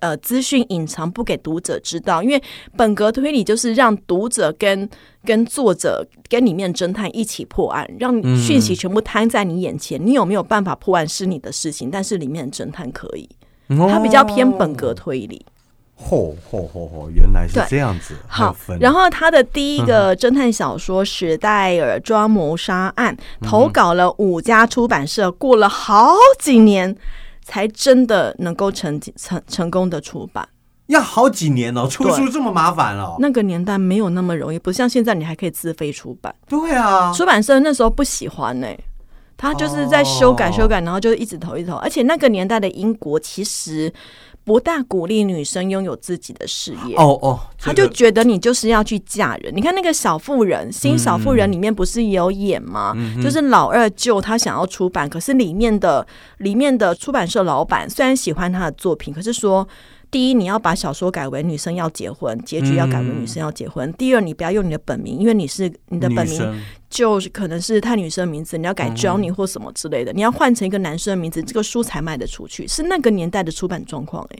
[0.00, 2.42] 呃，资讯隐藏不给读者知道，因为
[2.76, 4.88] 本格推理就是让读者跟
[5.24, 10.00] 跟作者跟里面侦探一起破案，让讯息全部摊在你眼前。
[10.04, 13.28] 你有没有办法破案是你的事情，但是里面侦探可以，
[13.68, 15.44] 他比较偏本格推理。
[16.00, 18.14] 嚯嚯嚯嚯，原来是这样子。
[18.28, 26.96] 好，然后他的第一个侦探小说《史戴尔庄谋杀案》投稿了五家出版社，过了好几年
[27.48, 30.46] 才真的能够成成成功的出版。
[30.88, 33.16] 要好几年哦，出书这么麻烦哦。
[33.18, 36.34] 那个年代没有那么容易，不像现在你还可以自费出版。
[36.46, 38.68] 对啊，出版社那时候不喜欢呢、
[39.36, 41.76] 他就是在修改哦修改，然后就一直投一直投。
[41.76, 43.90] 而且那个年代的英国其实
[44.48, 46.96] 不大鼓励女生拥有自己的事业。
[46.96, 49.54] 哦哦，他就觉得你就是要去嫁人。
[49.54, 52.94] 你看那个小妇人，新小妇人里面不是也有演吗？
[52.96, 56.06] 嗯就是老二舅他想要出版，可是里面的
[56.38, 59.68] 里面的出版社老板虽然喜欢他的作品，可是说。
[60.10, 63.92] 第一，你要把小说改为女生要结婚，结局要改为女生要结婚。
[63.94, 72.66] 第二，你不要用你的本名，因为你是你的本名就是可能是太女生的名字，你要改 Johnny 或什么之类的，你要换成一个男生的名字，这个书才卖得出去。
[72.66, 74.38] 是那个年代的出版状况哎。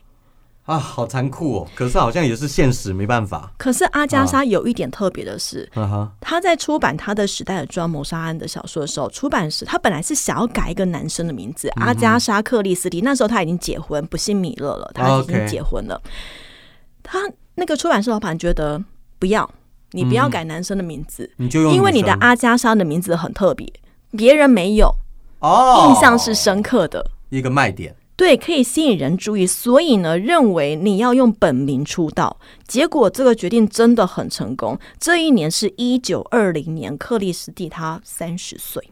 [0.69, 1.69] 啊，好残酷哦。
[1.75, 3.51] 可是好像也是现实，没办法。
[3.57, 13.01] 可是阿加莎有一点特别的是，哈哈，他在出版他的《时代的庄谋杀案》的小说的时候，出版时他本来是想要改一个男生的名字，阿加莎·克里斯蒂。
[13.01, 15.99] 那时候他已经结婚，不姓米勒了，他已经结婚了。
[17.03, 17.19] 他
[17.55, 18.79] 那个出版社老板觉得
[19.19, 19.51] 不要，
[19.93, 23.67] 你不要改男生的名字，你就用因为你的阿加莎的名字很特别，
[24.11, 24.95] 别人没有，
[25.39, 27.11] 哦印象是深刻的。
[27.31, 27.97] 一个卖点。
[28.19, 32.37] 对，可以吸引人注意，所以呢，认为你要用本名出道。
[32.67, 34.77] 结果这个决定真的很成功。
[34.99, 38.91] 这一年是一九二零年，克里斯蒂他三十岁，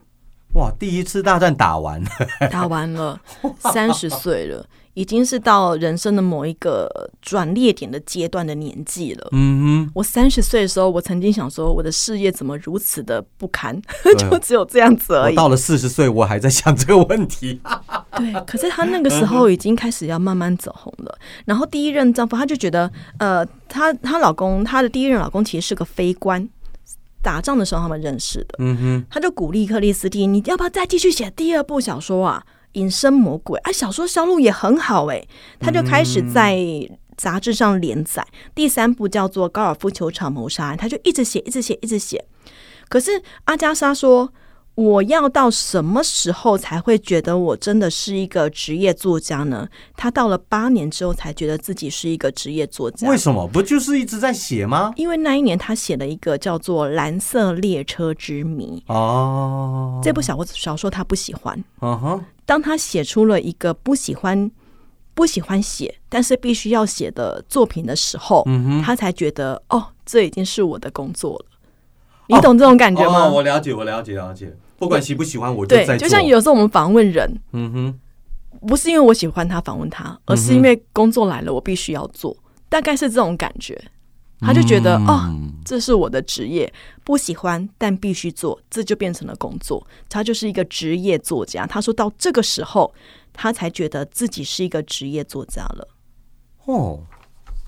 [0.53, 2.09] 哇，第一次大战打完了，
[2.49, 3.19] 打完了，
[3.59, 4.65] 三十岁了，
[4.97, 6.89] 已经是到人生的某一个
[7.21, 9.27] 转捩点的阶段的年纪了。
[9.31, 13.79] 嗯哼我三十岁的时候，我曾经想说，我的事业怎么如此的不堪，
[14.17, 15.35] 就只有这样子，而已。
[15.35, 17.61] 我到了四十岁，我还在想这个问题。
[18.17, 21.15] 对， 可是她那个时候已经开始要慢慢走红了。
[21.45, 26.49] 然后第一任丈夫，她就觉得，呃，她她老公，她的第一任老公其实是个非官，
[27.21, 28.55] 打仗的时候他们认识的。
[28.57, 32.43] 嗯哼，他就鼓励克里斯蒂，你要不要再继续写第二部小说啊？
[32.73, 35.27] 隐身魔鬼啊，小说销路也很好诶、
[35.59, 36.59] 他就开始在
[37.17, 38.25] 杂志上连载。
[38.53, 42.23] 第三部叫做《高尔夫球场谋杀案》，他就一直写，一直写，一直写。
[42.89, 44.31] 可是阿加莎说
[44.77, 53.09] ：“我要到什么时候才会觉得我真的是一个职业作家呢？”他到了八年之后才觉得自己是一个职业作家。
[53.09, 54.93] 为什么不就是一直在写吗？
[54.95, 61.57] 因为那一年他写了一个叫做《蓝色列车之谜》哦，这部小小说，他不喜欢。
[61.81, 64.51] 嗯哼，当他写出了一个不喜欢、
[65.15, 68.45] 不喜欢写，但是必须要写的作品的时候，
[68.85, 71.45] 他才觉得哦，这已经是我的工作了。
[72.27, 73.25] 你懂这种感觉吗？
[73.25, 74.55] 哦，我了解，我了解，了解。
[74.77, 76.07] 不管喜不喜欢，我就对在，做。
[76.07, 77.99] 就像有时候我们访问人，嗯哼，
[78.67, 82.35] 不是因为我喜欢他访问他，而是因为工作来了，我必须要做，
[82.69, 83.79] 大概是这种感觉。
[84.39, 86.71] 他就觉得、哦，嗯这是我的职业，
[87.03, 89.85] 不喜欢但必须做，这就变成了工作。
[90.07, 91.65] 他就是一个职业作家。
[91.65, 92.93] 他说到这个时候，
[93.33, 95.87] 他才觉得自己是一个职业作家了。
[96.65, 96.99] 哦，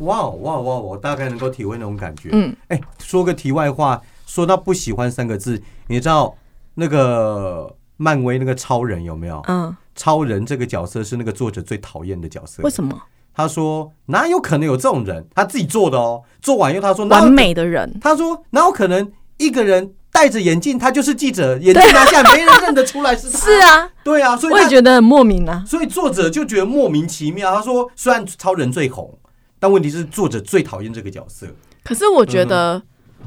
[0.02, 0.76] 哇哇哇！
[0.78, 2.30] 我大概能够体会那种感觉。
[2.34, 6.36] 嗯，哎，说个题外话，说到不喜欢三个字，你知道
[6.80, 9.42] 那个漫威那个超人有没有？
[9.48, 12.64] 嗯，超人这个角色是那个作者最讨厌的角色。
[12.64, 12.98] 为什么？
[13.34, 15.28] 他说哪有可能有这种人？
[15.36, 16.24] 他自己做的哦。
[16.42, 23.38] 做完以后他说完美的人，他说哪有可能一个人戴着眼镜，他就是记者，眼镜拿下来没人认得出来是他。
[23.46, 25.64] 是啊，对啊，所以我也觉得很莫名啊。
[25.68, 27.54] 所以作者就觉得莫名其妙。
[27.56, 29.18] 他说虽然超人最红，
[29.60, 31.48] 但问题是作者最讨厌这个角色。
[31.84, 32.82] 可是我觉得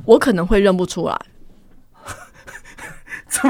[0.04, 1.18] 我可能会认不出来。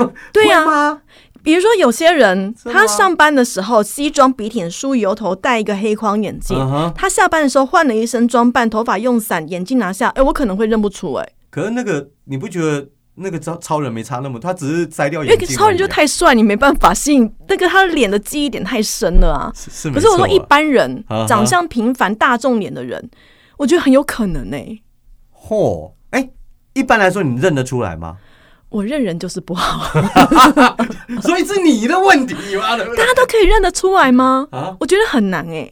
[0.32, 1.00] 对呀？
[1.42, 6.56] 比如说有些人，他上班的时候西装笔挺、梳油头、戴一个黑框眼镜，
[6.94, 14.48] 他下班的时候换了一身装扮，头发用散，眼镜拿下，哎，我可能会认不出哎、可是那个你不觉得那个超超人没差那么多？
[14.48, 19.50] 他只是摘掉因眼镜而已啊，为超人就太帅，你没办法吸引那个他的脸的记忆点太深了啊。
[19.52, 23.10] 是是没可是我说一般人长相平凡、大众脸的人，
[23.56, 24.78] 我觉得很有可能哎、
[25.36, 26.30] 嚯，哎，
[26.74, 28.18] 一般来说你认得出来吗？
[28.72, 29.84] 我认人就是不好，
[31.22, 32.76] 所以是你的问题嘛？
[32.76, 34.48] 大家都可以认得出来吗？
[34.50, 35.70] 啊，我觉得很难哎、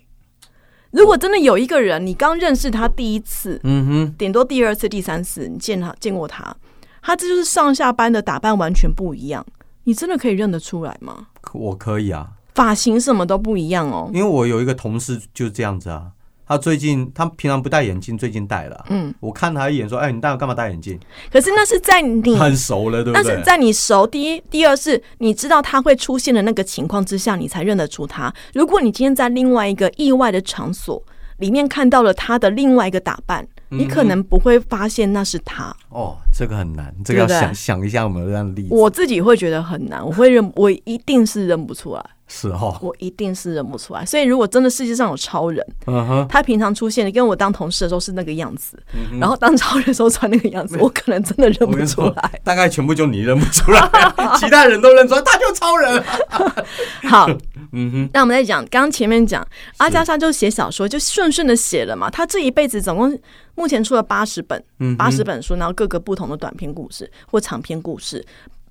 [0.91, 6.55] 如果真的有一个人，你刚认识他第一次，嗯哼，顶多第二次、第三次，你见他见过他，
[7.03, 9.45] 他这就是上下班的打扮完全不一样，
[9.85, 11.29] 你真的可以认得出来吗？
[11.55, 14.11] 我可以啊，发型什么都不一样哦。
[14.13, 16.13] 因为我有一个同事就这样子啊。
[16.51, 18.87] 他最近他平常不戴眼镜，最近戴了啊。
[18.89, 20.99] 嗯，我看他一眼说：“哎，你戴干嘛戴眼镜？
[21.33, 28.35] 可是那是在你，很熟了，对不对？”那是在你熟第一、第二是你知道他会出现的那个情况之下，你才认得出他。
[28.53, 31.01] 如果你今天在另外一个意外的场所
[31.39, 35.75] 里面看到了他的另外一个打扮，你可能不会发现那是他。
[35.89, 38.75] 哦，这个很难，这个要想想一下有没有这样的例子。
[38.75, 44.05] 我自己会觉得很难，我会认，我一定是认不出来，是哦，我一定是认不出来。
[44.05, 53.81] 所以如果真的世界上有超人，嗯哼，他平常出现的跟我当同事的时候是那个样子，嗯然后当超人的时候穿那个样子，我可能真的认不出来。，大概全部就你认不出来，
[54.39, 56.03] 其他人都认出来，他就超人。
[57.11, 57.29] 好，
[57.73, 59.47] 嗯哼，那我们再讲，刚刚前面讲
[59.79, 62.11] 阿加莎就写小说，就顺顺的写了嘛。
[62.11, 63.19] 他这一辈子总共
[63.55, 68.25] 目前出了八十本，嗯八十本书，然后各个不同的短篇故事或长篇故事。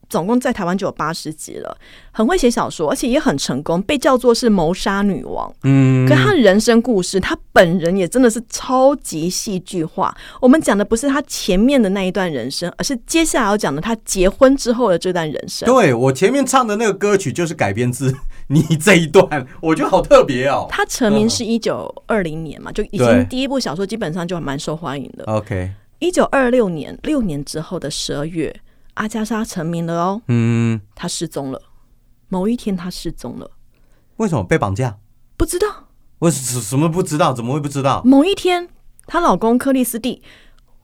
[0.09, 1.77] 总共在台湾就有八十集了，
[2.11, 5.53] 很会写小说，而且也很成功，被叫做是谋杀女王。
[5.63, 10.15] 嗯可他的人生故事，他本人也真的是超级戏剧化。
[10.41, 15.67] 我们讲的不是他前面的那一段人生，而是接下来要讲的他结婚之后的这段人生。
[15.67, 18.13] 对我前面唱的那个歌曲就是改编自
[18.47, 20.65] 你这一段，我觉得好特别哦。
[20.69, 25.23] 他成名是一九二零年嘛，就已经第一部小说基本上就蛮受欢迎的。
[25.25, 25.69] OK，
[25.99, 28.53] 一九二六年，六年之后的十二月，
[28.99, 31.61] 阿加莎成名了哦，嗯，她失踪了。
[32.27, 33.49] 某一天，她失踪了，
[34.17, 34.97] 为什么被绑架？
[35.37, 35.87] 不知道。
[36.19, 37.31] 我什什么不知道？
[37.31, 38.01] 怎么会不知道？
[38.03, 38.67] 某一天，
[39.07, 40.21] 她老公克里斯蒂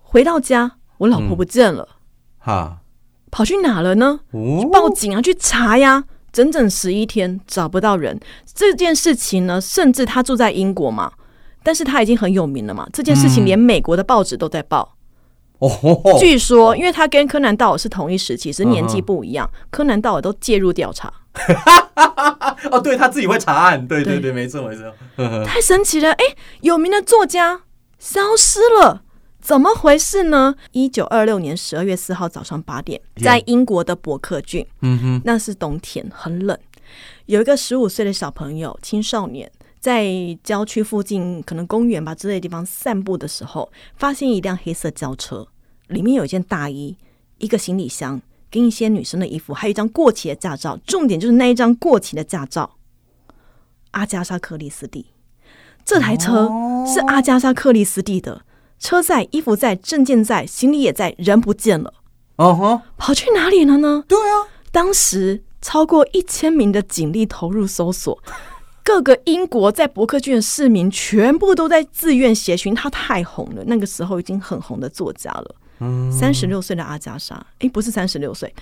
[0.01, 1.89] 回到家，我老婆不见了，
[2.39, 2.77] 哈，
[3.29, 4.21] 跑去哪了呢？
[4.31, 6.05] 哦，报警啊，去查呀。
[6.31, 11.11] 整整十一天找不到人，这件事情呢，甚至他住在英国嘛，
[11.63, 14.94] 但是他已经很有名了嘛，这件事情连美国的报纸都在报。
[15.59, 21.11] 哦，据说，因为他跟柯南道尔是同一时期，只是年纪不一样，柯南道尔都介入调查，
[22.71, 24.93] 哦，对他自己会查案，对对对对，没错没错。
[25.45, 26.11] 太神奇了！
[26.11, 26.23] 哎、
[26.61, 27.61] 有名的作家
[27.99, 29.03] 消失了。
[29.39, 30.55] 怎么回事呢？
[30.71, 36.57] 一九二六年十二月四号早上八点，在英国的伯克郡，嗯哼，那是冬天，很冷。
[37.27, 39.51] 有一个十五岁的小朋友，青少年，
[39.85, 40.09] 在
[40.43, 45.47] 郊区附近可能公园吧之类的地方散步的时候，发现一辆黑色轿车，
[45.89, 46.97] 里面有一件大衣、
[47.37, 48.19] 一个行李箱，
[48.49, 50.75] 跟一些女生的衣服，还有一张过期的驾照。
[50.87, 52.77] 重点就是那一张过期的驾照，
[53.91, 55.05] 阿加莎·克里斯蒂。
[55.85, 56.49] 这台车
[56.91, 58.41] 是阿加莎·克里斯蒂的，
[58.79, 61.93] 车在，衣服在，证件在，行李也在，人不见了，
[62.37, 64.03] 哦吼，跑去哪里了呢？
[64.07, 68.19] 对啊，当时超过一千名的警力投入搜索，
[68.85, 72.73] 各个英国在伯克郡的市民全部都在自愿协寻。
[72.75, 75.55] 他太红了，那个时候已经很红的作家了。
[75.79, 78.53] 嗯三十六岁的阿加莎，诶，不是三十六岁，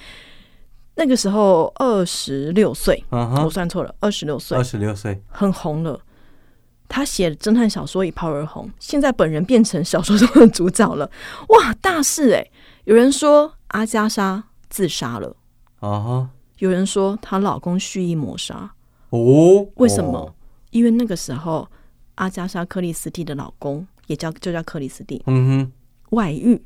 [0.95, 5.99] 那个时候二十六岁，嗯我，算错了，二十六岁二，十六岁，很红了。
[6.87, 11.11] 他写侦探小说一炮而红，现在本人变成小说中的主角了，
[11.49, 12.49] 哇，大事诶，
[12.85, 15.35] 有人说阿加莎自杀了。
[15.81, 18.71] 啊哈，有人说她老公蓄意谋杀，
[19.17, 20.17] 哦，为什么？
[20.17, 20.33] 哦？
[20.71, 21.67] 因为那个时候
[22.15, 25.71] 阿加莎·克里斯蒂的老公也叫就叫克里斯蒂嗯哼
[26.09, 26.59] 外遇。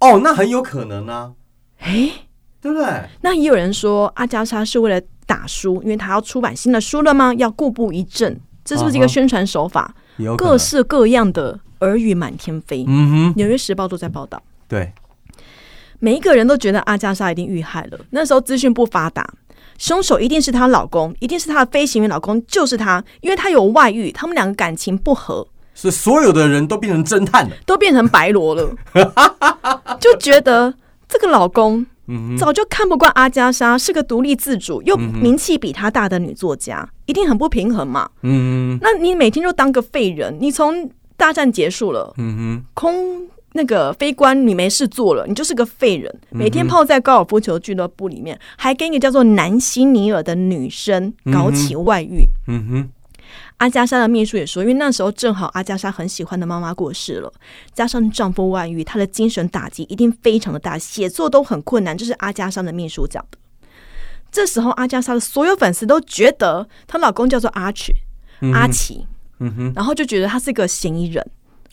[0.00, 1.32] 哦，那很有可能啊，
[1.80, 2.12] 诶，
[2.60, 3.08] 对不对？
[3.20, 7.32] 那也有人说阿加莎是为了打书，因为她要出版新的书了吗？
[7.34, 9.94] 要固步一阵，这是不是一个宣传手法？
[10.16, 14.42] 有各，式各样的耳语满天飞，嗯哼，纽约时报》都在报道。
[14.66, 14.92] 对，
[16.00, 18.00] 每一个人都觉得阿加莎一定遇害了。
[18.10, 19.24] 那时候资讯不发达，
[19.78, 28.74] 凶手一定是她老公，一定是她的飞行员老公，就是他，因为他有外遇，他们两个感情不和，是所有的人都变成侦探了，都变成白罗了，
[29.98, 30.74] 就觉得
[31.08, 31.86] 这个老公
[32.38, 38.10] 早就看不惯阿加莎是个独立自主又名气比她大的女作家，一定很不平衡嘛。
[38.22, 42.64] 嗯，那你每天就当个废人，你从大战结束了，嗯哼。
[42.74, 52.24] 空那个飞官你没事做了，你就是个废人，每天泡在高尔夫球俱乐部里面，还跟一个叫做南希尼尔的女生搞起外遇。
[52.46, 52.88] 哼，嗯哼，
[53.56, 57.32] 阿加莎的秘书也说，因为那时候正好阿加莎很喜欢的妈妈过世了，
[57.72, 61.96] 加上丈夫外遇，她的精神打击一定非常的大，写作都很困难。
[61.96, 63.38] 这是阿加莎的秘书讲的。
[64.30, 67.94] 这时候，阿加莎的所有粉丝都觉得她老公叫做阿奇，
[68.52, 69.06] 阿奇，
[69.40, 71.26] 嗯哼，然后就觉得他是个嫌疑人，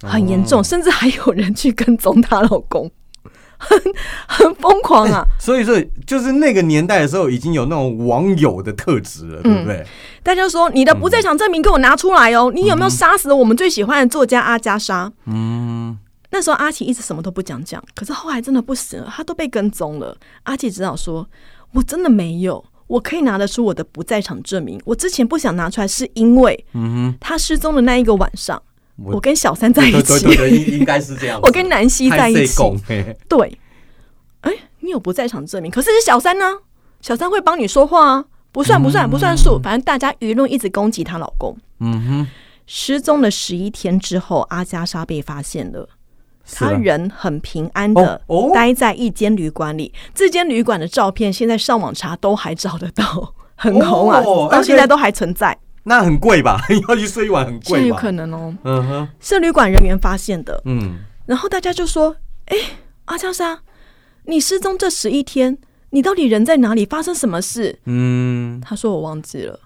[0.06, 2.90] 很严重，甚至还有人去跟踪她老公，
[3.58, 3.78] 很
[4.28, 5.26] 很疯狂啊！
[5.40, 9.86] 所以说，就是那个年代的时候，已经有那种网友的特质了，对不对？
[10.24, 12.52] 大家说你的不在场证明给我拿出来哦！
[12.54, 15.12] 你有没有杀死我们最喜欢的作家阿加莎？
[15.26, 15.98] 嗯，
[16.32, 20.16] 那时候阿奇一直什么都不讲讲，可是后来真的不行了，他都被跟踪了。
[20.44, 21.28] 阿奇只好说
[21.74, 24.80] ：“我真的没有，我可以拿得出我的不在场证明。
[24.86, 28.62] 我之前不想拿出来，是因为嗯他失踪的那一个晚上，
[28.98, 31.40] 我我跟小三在一起，对对对，应应该是这样。
[31.44, 32.62] 我跟南希在一起。
[33.28, 33.60] 对，
[34.42, 36.46] 哎，你有不在场证明，可是是小三呢、
[37.02, 41.58] 小三会帮你说话啊，不算不算不算数，反正大家舆论一直攻击她老公。
[41.80, 42.28] 嗯哼，
[42.66, 45.90] 失踪了十一天之后，阿加莎被发现了。
[46.54, 48.22] 她人很平安的
[48.54, 55.58] 待在一间旅馆里，这间旅馆的照片现在上网查都还找得到，很红啊，哦到现在都还存在。
[55.88, 56.60] 那很贵吧？
[56.90, 57.96] 要去睡一晚很现在有？
[57.96, 60.60] 可能哦，嗯哼，是旅馆人员发现的。
[60.66, 62.16] 嗯，然后大家就说
[62.48, 62.58] ：“哎，
[63.06, 63.62] 阿加莎，
[64.24, 65.58] 你失踪这十一天，
[65.92, 66.86] 你到底人在哪里？
[66.86, 69.60] 发生什么事嗯？”他说：“我忘记了，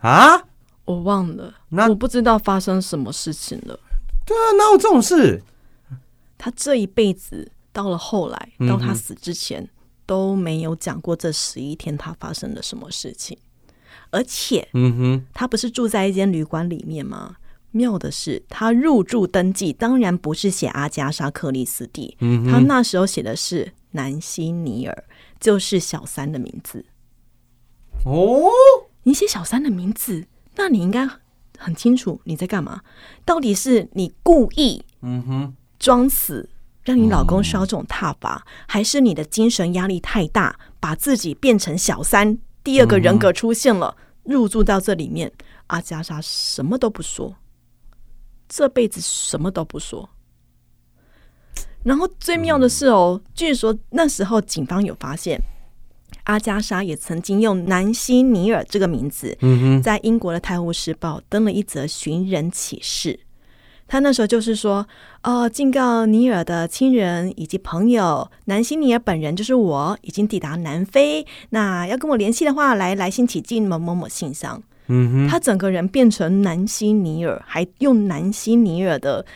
[0.00, 0.42] 啊，
[0.84, 3.78] 我忘了，那我不知道发生什么事情了。
[4.26, 5.40] 对啊，哪有这种事？
[6.36, 9.68] 他这一辈子到了后来，到他死之前、
[10.04, 13.38] 都没有讲过这十一天他发生了什么事情，
[14.12, 17.36] 而且嗯哼，他不是住在一间旅馆里面吗？
[17.72, 25.04] 妙的是，他入住登记当然不是写阿加莎·克里斯蒂，嗯他那时候写的是南希尼尔，
[25.40, 26.84] 就是小三的名字。
[28.04, 28.50] 哦，
[29.04, 31.08] 你写小三的名字，那你应该
[31.56, 32.82] 很清楚你在干嘛。
[33.24, 36.50] 到底是你故意嗯哼，装死，
[36.84, 45.32] 让你老公受到这种挞伐，还是你的精神压力太大，把自己变成小三，第二个人格出现了，入住到这里面？
[45.68, 47.34] 阿加莎什么都不说，
[48.48, 50.08] 这辈子什么都不说。
[51.82, 55.40] 然后最妙的是哦，据说那时候警方有发现，
[56.24, 63.18] 阿加莎也曾经用南希尼尔这个名字，嗯，在英国的《泰晤士报》登了一则寻人启事。
[63.92, 64.86] 他那时候就是说，
[65.22, 71.26] 哦，警告尼尔的亲人以及朋友，南希尼尔本人就是我，已经抵达南非。
[71.50, 74.62] 那要跟我联系的话，来来信请进某某某信箱。
[74.86, 79.26] 嗯哼，他整个人变成南希尼尔，还用南希尼尔的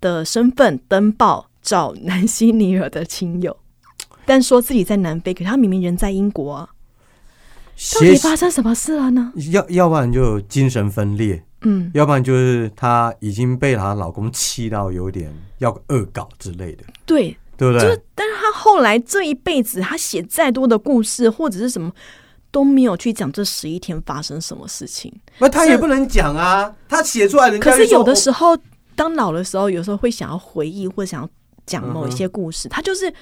[0.00, 3.56] 的身份登报找南希尼尔的亲友，
[4.24, 6.68] 但说自己在南非，可他明明人在英国啊。
[7.96, 9.32] 到底发生什么事了呢？
[9.50, 17.96] 要要不然就精神分裂，嗯，要不然就是她已经被她老公气到有点要恶搞之类的，对，对不对？
[17.96, 21.90] 就但是她后来这一辈子，她写再多的故事或者是什么，
[22.50, 25.12] 都没有去讲这十一天发生什么事情。
[25.38, 28.56] 那她也不能讲啊，她写出来人家可是有的时候，
[28.94, 31.28] 当老的时候，有时候会想要回忆或想要
[31.66, 33.12] 讲某一些故事，她就是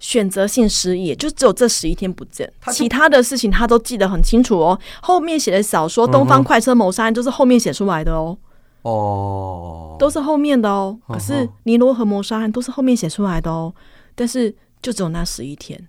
[0.00, 4.78] 选择性失忆，就只有这十一天不见，他其他的事情他都记得很清楚哦。
[5.02, 8.38] 后面写的小说《东方快车谋杀案》就是后面写出来的哦，
[8.82, 10.98] 哦，都是后面的哦。
[11.08, 11.32] 可是
[11.64, 13.74] 《尼罗河谋杀案》都是后面写出来的哦，
[14.14, 15.88] 但是就只有那十一天。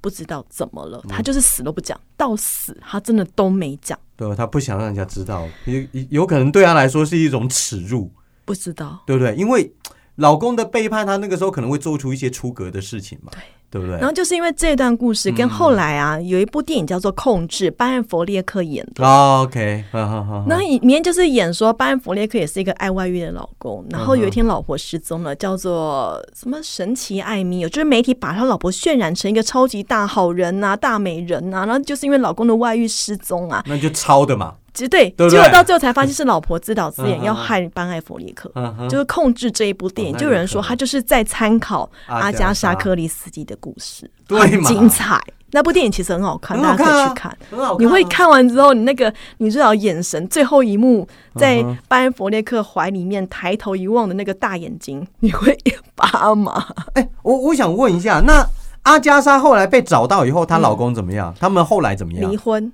[0.00, 8.10] 不知道怎么了，他就是死都不讲，到死他真的都没讲，对，他不想让人家知道，有有可能对他来说是一种耻辱，
[8.44, 9.02] 不知道。
[9.06, 9.34] 对不对？
[9.34, 9.72] 因为
[10.16, 13.40] 老公的背叛，他那个时候可能会做出一些出格的事情嘛，对。
[13.70, 13.96] 对不对？
[13.96, 19.04] 然后就是因为这段故事，嗯跟后来啊、有一部电影叫做《控制》，班恩弗列克演的。
[19.04, 38.50] 哦 OK，好好好，那里面就是演说班恩弗列克也是一个爱外遇的老公，然后有一天老婆失踪了，叫做什么神奇艾米，有就是媒体把他老婆渲染成一个超级大好人呐、大美人呐、然后就是因为老公的外遇失踪啊，那就抄的嘛，其实对，对对结果到最后才发现是老婆自导自演要害班艾弗列克。
[38.56, 45.18] 嗯，就是控制这一部电影，就有人说他就是在参考阿阿加莎·克里斯蒂的故事，对很精彩。
[45.52, 47.38] 那部电影其实很好看，大家可以去看。
[47.48, 51.06] 很好看啊，你会看完之后，你那个女主角眼神，最后一幕
[51.36, 55.56] 在班恩弗列克怀里面抬头一望的那个大眼睛， 你会
[55.94, 56.66] 发麻。
[56.94, 58.44] 哎，我我想问一下，那
[58.82, 61.32] 阿加莎后来被找到以后，她老公怎么样？
[61.38, 62.36] 他们后来怎么样离？
[62.36, 62.72] 婚，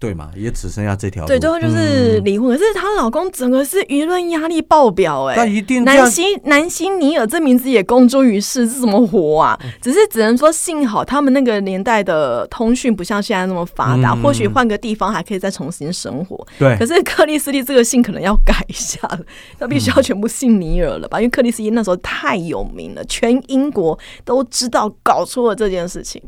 [0.00, 1.28] 对嘛，也只剩下这条路。
[1.28, 2.50] 对，最后就是嗯离婚。
[2.50, 9.58] 可是她老公整个是舆论压力爆表，哎，那一定南希南希尼尔这名字也公诸于世，是怎么活啊？
[9.64, 16.46] 嗯只是只能说幸好他们那个年代的通讯不像现在那么发达，嗯或许换个地方还可以再重新生活。
[16.58, 19.20] 对可，是克里斯蒂这个姓可能要改一下了，
[19.58, 21.18] 他必须要全部姓尼尔了吧？
[21.18, 26.22] 因为克里斯蒂那时候太有名了，全英国都知道搞出了这件事情。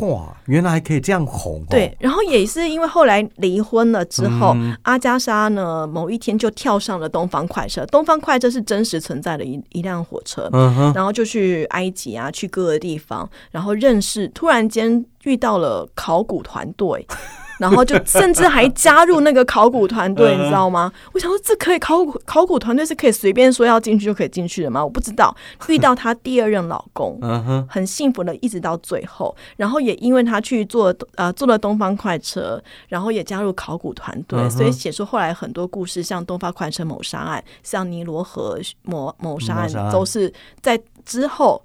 [0.00, 1.66] 哇，原来还可以这样红、哦。
[1.70, 7.84] 对，，然后也是因为后来离婚了之后，嗯阿加莎呢某一天就跳上了东方快车。
[7.86, 17.06] 东方快车是真实存在的一一辆火车，嗯，然后就去埃及啊，去各个地方，然后认识，突然间遇到了考古团队。
[17.60, 20.90] 然后就甚至还加入那个考古团队，嗯你知道吗？
[21.12, 24.82] 我想说，这可以考古考古团队是可以随便说要进去就可以进去的吗？
[24.82, 25.36] 我不知道。
[25.68, 40.32] 遇到她第二任老公，嗯哼，很幸福的一直到最后，然后也因为她去做呃做了东方快车，然后也加入考古团队，所以写出后来很多故事，像东方快车谋杀案，像尼罗河谋谋杀，案都是
[40.62, 41.62] 在之后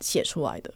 [0.00, 0.70] 写出来的。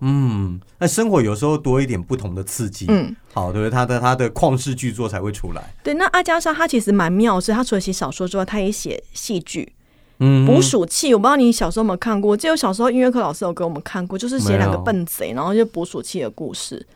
[0.00, 3.68] 嗯，那生活有时候多一点不同的刺激，嗯，好，对？
[3.70, 5.62] 他的他的旷世巨作才会出来。
[5.82, 5.94] 对。
[5.94, 9.72] 那阿加莎她其实蛮妙是，她除了写小说之外，她也写戏剧。
[10.18, 16.86] 嗯，捕鼠器，我不知道你小时候有没有看过，我记得我小时候音乐课老师有给我们看过，就是写两个笨贼，然后就捕鼠器的故事。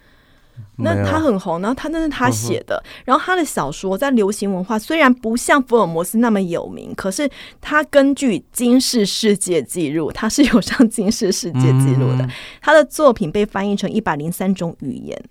[0.77, 7.31] 那他很红，然后他那是他写的，然后他的小说在流行文化虽然不像福尔摩斯那么有名，可是
[7.61, 12.29] 他根据金世世界纪录，他是有上金世世界纪录的。
[12.61, 15.25] 他的作品被翻译成一百零三种语言，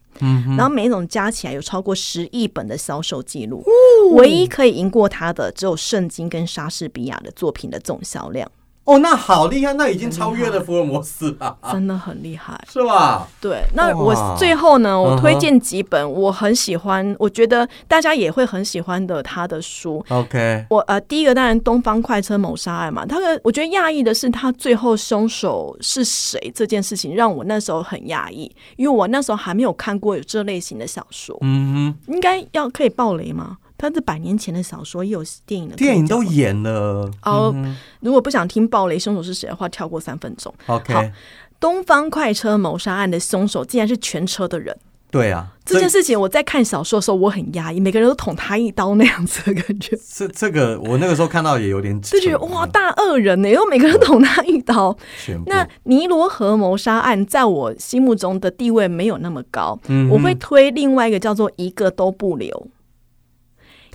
[0.57, 3.65] 然后每一种加起来有超过十亿本的销售记录。
[4.13, 8.49] 唯一可以赢过他的只有圣经跟莎士比亚的作品的总销量，
[8.85, 12.59] 哦，那好厉害，那已经超越了福尔摩斯了， 真的很厉害。
[12.69, 13.25] 是吧？
[13.39, 20.03] 对，那我最后呢，我推荐几本我很喜欢，我觉得大家也会很喜欢的他的书。
[20.09, 33.57] OK，我呃，第一个当然《东方快车谋杀案》嘛，他的我觉得讶异的是他最后凶手是谁这件事情，让我那时候很讶异，因为我那时候还没有看过有这类型的小说，嗯哼应该要可以爆雷吗？
[33.89, 37.11] 它是百年前的小说，也有电影的，电影都演了。
[37.23, 40.53] 哦嗯如果不想听暴雷凶手是谁的话，跳过三分钟。
[40.67, 41.11] ，OK，
[41.59, 44.77] 东方快车谋杀案的凶手竟然是全车的人。
[45.11, 54.97] 对啊，这件事情我在看小说的时候，我很压抑，每个人都捅他一刀那样子的感觉，这 这个我那个时候看到也有点就觉得哇，大恶人呢，又每个人捅他一刀。
[55.45, 62.67] 那尼罗河谋杀案在我心目中的地位没有那么高，嗯我会推另外一个叫做一个都不留。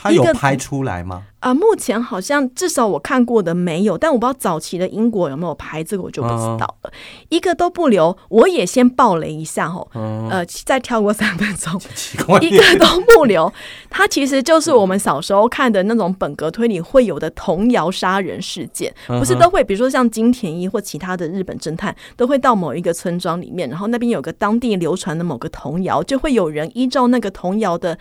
[0.01, 1.24] 他有拍出来吗？
[1.40, 6.92] 啊、目前好像至少我看过的没有，但我不知道早期的英国有没有拍这个，我就不知道了。
[7.28, 11.80] 一个都不留，我也先爆雷一下吼，呃，再跳过三分钟，
[12.42, 13.53] 一个都不留。
[13.88, 27.96] 它其实就是我们小时候看的那种本格推理会有的童谣杀人事件，不是都会，比如说像金田一或其他的日本侦探，都会到某一个村庄里面，然后那边有个当地流传的某个童谣，就会有人依照那个童谣的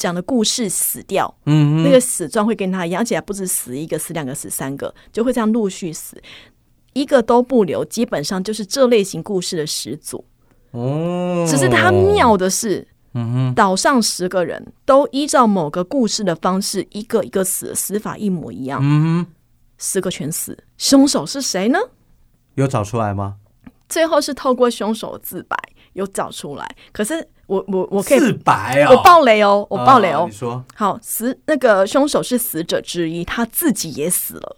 [0.00, 1.32] 讲的故事死掉。
[1.44, 6.20] 嗯那个死状会跟他一样，而且还不止死一个、死两个、死三个，就会这样陆续死，
[6.94, 10.24] 一个都不留，基本上就是这类型故事的始祖。
[10.70, 12.88] 哦，只是他妙的是，
[13.54, 19.26] 岛上十个人都依照某个故事的方式，一个一个死，死法一模一样，嗯哼，
[19.78, 20.56] 十个全死。
[20.78, 21.78] 凶手是谁呢？
[22.54, 23.36] 有找出来吗？
[23.88, 25.56] 最后是透过凶手自白
[25.94, 30.20] 有找出来，可是我我我可以，我爆雷哦，我爆雷哦。
[30.20, 30.30] 啊你。
[30.30, 30.64] 说。
[30.76, 34.56] 好，死那个凶手是死者之一，他自己也死了。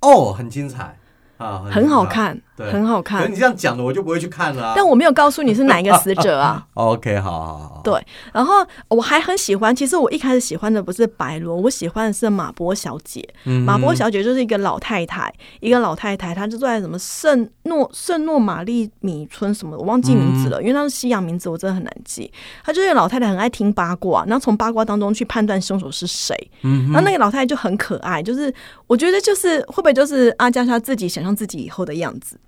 [0.00, 0.98] 哦，很精彩。
[1.38, 3.36] 啊，很好，看，对很好看你。
[3.36, 4.72] 这样讲的，我就不会去看了啊。
[4.74, 6.66] 但我没有告诉你是哪一个死者啊。
[6.74, 8.54] OK，好好好，对，然后
[8.88, 13.26] 我还很喜欢，其实我一开始喜欢的不是白罗，我喜欢的是马波小姐。
[13.44, 22.30] 嗯马波小姐就是一个老太太，一个老太太，她就住在什么圣诺圣诺玛丽米村什么，我忘记名字了，因为那是西洋名字，我真的很难记。
[22.64, 26.34] 她就是老太太，很爱听八卦，然后从八卦当中去判断凶手是谁。
[26.62, 28.52] 嗯然后那个老太太就很可爱，就是
[28.86, 32.38] 我觉得就是会不会就是阿加莎自己想象自己以后的样子。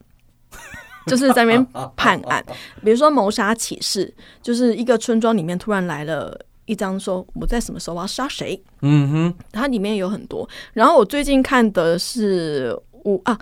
[1.10, 2.44] 就是在那边判案，
[2.84, 10.48] 比如说谋杀启事，就是一个村庄里面突然来了一张说我在什么时候要杀谁，嗯哼，它里面有很多。
[10.74, 13.38] 然后我最近看的是五啊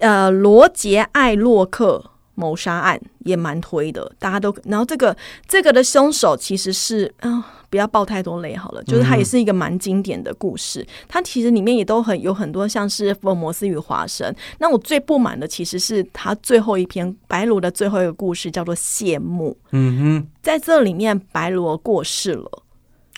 [0.00, 2.04] 呃罗杰艾洛克
[2.40, 5.14] 谋杀案也蛮推的，大家都然后这个
[5.46, 14.34] 这个的凶手其实是啊、不要爆太多雷好了，就是它也是一个蛮经典的故事，它其实里面也都很有很多像是福尔摩斯与华生。
[14.58, 22.62] 那我最不满的其实是他最后一篇白罗的最后一个故事叫做谢幕，嗯哼在这里面白罗过世了。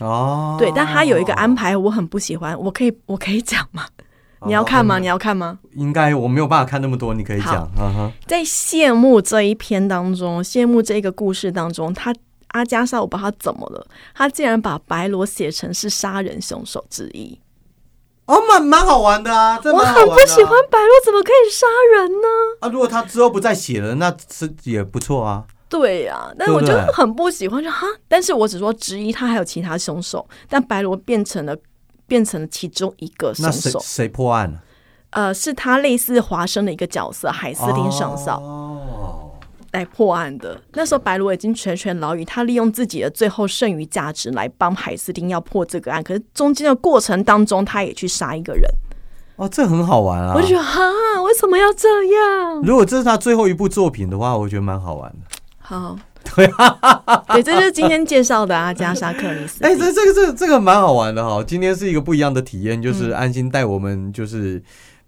[0.01, 2.59] 哦，对，但他有一个安排，我很不喜欢。
[2.59, 3.87] 我可以，我可以讲吗？
[4.47, 4.99] 你要看吗？
[4.99, 5.59] 你要看吗？
[5.75, 7.71] 应该我没有办法看那么多，你可以讲，
[8.27, 12.15] 在谢幕这一篇当中，谢幕这个故事当中，他
[12.49, 17.39] 阿加莎，我不知道他怎么了，他竟然把白罗写成是杀人凶手之一。
[18.27, 22.29] 哦，蛮蛮好玩的啊，这我很不喜欢白罗怎么可以杀人呢？
[22.61, 22.69] 啊。
[22.69, 25.45] 如果他之后不再写了，那是也不错啊。
[25.69, 27.87] 对呀、但我就很不喜欢，就哈。
[28.07, 31.57] 但是我只说之一，他还有其他凶手，但白罗变成了
[32.13, 33.81] 变成了其中一个凶那谁手。
[33.83, 34.63] 谁破案了？
[35.13, 38.39] 呃，是他类似华生的一个角色，海斯汀上校。
[38.39, 39.31] 哦，
[39.73, 40.61] 来破案的。
[40.75, 46.03] 那时候白罗已经全权牢狱，他利用自己的最后剩余价值来帮海斯汀要破这个案。
[46.03, 48.69] 可是中间的过程当中，他也去杀一个人，
[49.37, 50.35] 哦，这很好玩啊。
[50.37, 50.83] 我就觉得哈，
[51.23, 52.61] 为什么要这样？
[52.63, 55.19] 如果这是他最后一部作品的话，我觉得蛮好玩的。
[55.59, 55.97] 好，
[56.35, 59.63] 对啊，对，这就是今天介绍的阿加莎克里斯。
[59.65, 61.43] 哎、这这个这个这个蛮好玩的哈。
[61.47, 64.63] 今天是一个不一样的体验，就是安心带我们就是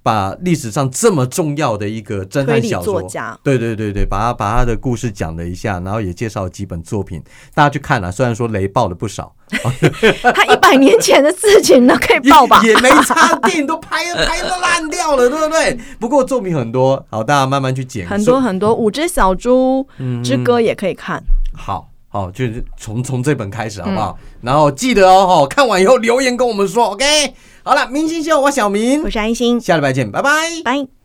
[0.05, 3.03] 把历史上这么重要的一个侦探小说
[3.43, 7.23] 对对对对，把他把他的故事讲了一下，然后也介绍了几本作品，
[7.55, 8.13] 大家去看了。
[8.13, 12.61] 虽然说雷爆了不少， 他一百年前的事情都可以爆吧？
[12.63, 15.79] 也也没差，电影都拍拍的烂掉了，对不对？
[15.99, 18.07] 不过作品很多，好，大家慢慢去捡。
[18.07, 19.87] 很多很多，《五只小猪
[20.23, 21.25] 之歌》也可以看。
[21.57, 24.19] 好好，就是从从这本开始，好不好？
[24.21, 27.33] 嗯然后记得哦，哈，看完以后留言跟我们说，OK。
[27.65, 30.31] 好了，明星秀，我小明我，是安心，下礼拜见，拜拜。
[30.63, 31.04] 拜。